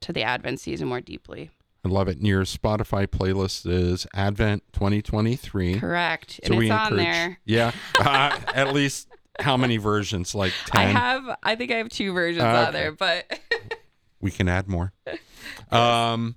[0.00, 1.50] to the Advent season more deeply.
[1.84, 2.18] I love it.
[2.18, 5.78] And your Spotify playlist is Advent 2023.
[5.78, 7.38] Correct, So and we it's on encourage- there.
[7.44, 7.72] Yeah.
[8.00, 9.08] Uh, at least
[9.40, 10.34] how many versions?
[10.34, 10.80] Like 10?
[10.80, 12.64] I have, I think I have two versions Okay.
[12.66, 13.38] on there, but
[14.20, 14.92] we can add more.
[15.70, 16.36] Um,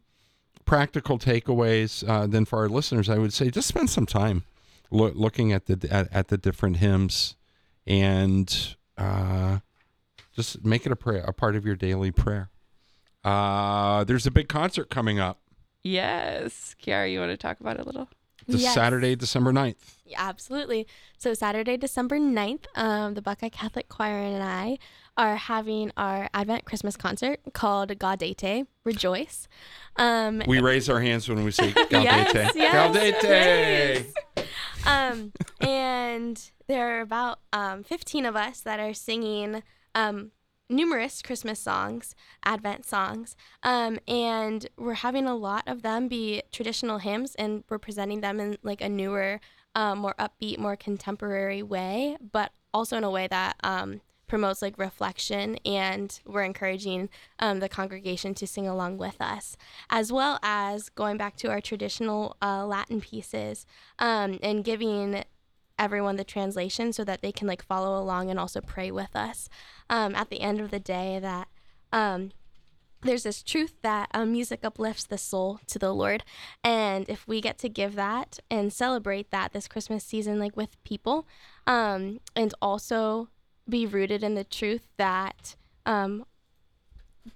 [0.66, 2.08] practical takeaways.
[2.08, 4.44] Uh, then for our listeners, I would say just spend some time
[4.92, 7.36] loo- looking at the at, at the different hymns
[7.90, 9.60] and uh,
[10.34, 12.50] just make it a prayer, a part of your daily prayer.
[13.26, 15.42] Uh, there's a big concert coming up
[15.84, 18.10] yes, Chiara, you want to talk about it a little?
[18.50, 18.74] This Yes.
[18.74, 19.76] Saturday, December 9th.
[20.06, 20.88] Yeah, absolutely.
[21.18, 24.78] So Saturday, December 9th, um, the Buckeye Catholic Choir and I
[25.18, 29.48] are having our Advent Christmas concert called Gaudete, Rejoice.
[29.98, 32.34] Um, We raise our hands when we say Gaudete.
[32.34, 34.48] Yes, yes, Gaudete.
[34.86, 35.32] um,
[35.62, 39.62] and there are about um, 15 of us that are singing
[39.96, 40.32] um,
[40.70, 42.16] numerous Christmas songs,
[42.46, 47.80] Advent songs, um, and we're having a lot of them be traditional hymns, and we're
[47.80, 49.42] presenting them in like a newer,
[49.76, 54.78] um, more upbeat, more contemporary way, but also in a way that um, promotes like
[54.78, 57.10] reflection, and we're encouraging
[57.40, 59.58] um, the congregation to sing along with us,
[59.90, 63.66] as well as going back to our traditional uh, Latin pieces
[63.98, 65.24] um, and giving
[65.80, 69.50] everyone the translation so that they can like follow along and also pray with us
[69.90, 71.48] um, at the end of the day that
[71.92, 72.32] um,
[73.02, 76.24] there's this truth that um, music uplifts the soul to the lord.
[76.64, 80.82] And if we get to give that and celebrate that this christmas season like with
[80.84, 81.26] people
[81.66, 83.30] um, and also
[83.68, 85.56] be rooted in the truth that
[85.86, 86.26] um,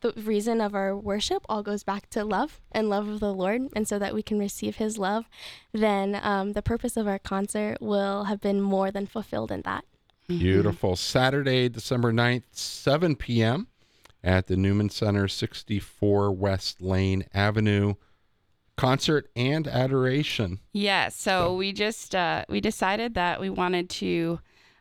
[0.02, 3.62] the reason of our worship all goes back to love and love of the Lord,
[3.76, 5.26] and so that we can receive His love,
[5.72, 9.86] then um, the purpose of our concert will have been more than fulfilled in that.
[10.28, 10.96] Beautiful.
[10.96, 13.68] Saturday, December 9th, 7 p.m.
[14.24, 17.96] at the Newman Center, 64 West Lane Avenue.
[18.76, 20.60] Concert and adoration.
[20.72, 24.39] Yeah, so we just uh, we decided that we wanted to,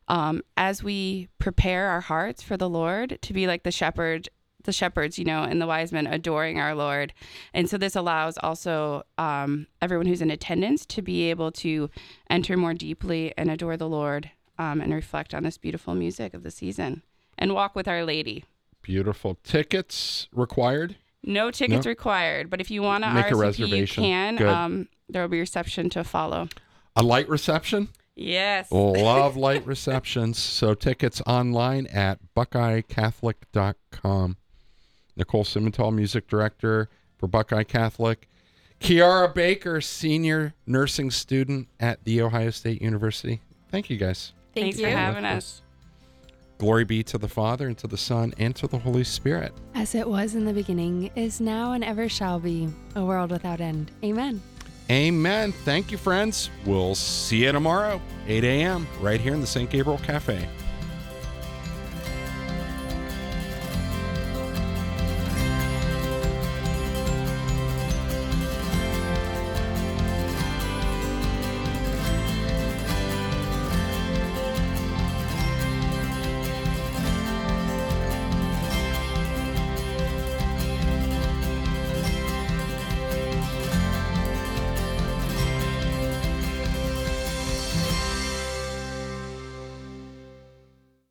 [0.08, 4.30] um, as we prepare our hearts for the Lord, to be like the shepherd,
[4.64, 7.12] the shepherds, you know, and the wise men adoring our Lord,
[7.54, 11.90] and so this allows also um, everyone who's in attendance to be able to
[12.30, 16.42] enter more deeply and adore the Lord um, and reflect on this beautiful music of
[16.42, 17.02] the season
[17.38, 18.44] and walk with Our Lady.
[18.82, 19.38] Beautiful.
[19.44, 20.96] Tickets required.
[21.24, 24.02] No tickets required, but if you want to Make a RSVP, reservation.
[24.04, 24.42] you can.
[24.42, 26.48] Um, there will be reception to follow.
[26.96, 27.88] A light reception.
[28.16, 28.72] Yes.
[28.72, 30.38] Love light receptions.
[30.38, 34.36] So tickets online at buckeyecatholic.com.
[35.16, 36.88] Nicole Simental, music director
[37.18, 38.28] for Buckeye Catholic.
[38.80, 43.40] Chiara Baker, senior nursing student at The Ohio State University.
[43.70, 44.32] Thank you guys.
[44.54, 44.86] Thank Thanks you.
[44.86, 45.62] for having us.
[46.58, 49.52] Glory be to the Father, and to the Son, and to the Holy Spirit.
[49.74, 53.60] As it was in the beginning, is now, and ever shall be, a world without
[53.60, 53.90] end.
[54.04, 54.40] Amen.
[54.90, 55.52] Amen.
[55.52, 56.50] Thank you, friends.
[56.66, 59.70] We'll see you tomorrow, 8 a.m., right here in the St.
[59.70, 60.48] Gabriel Cafe.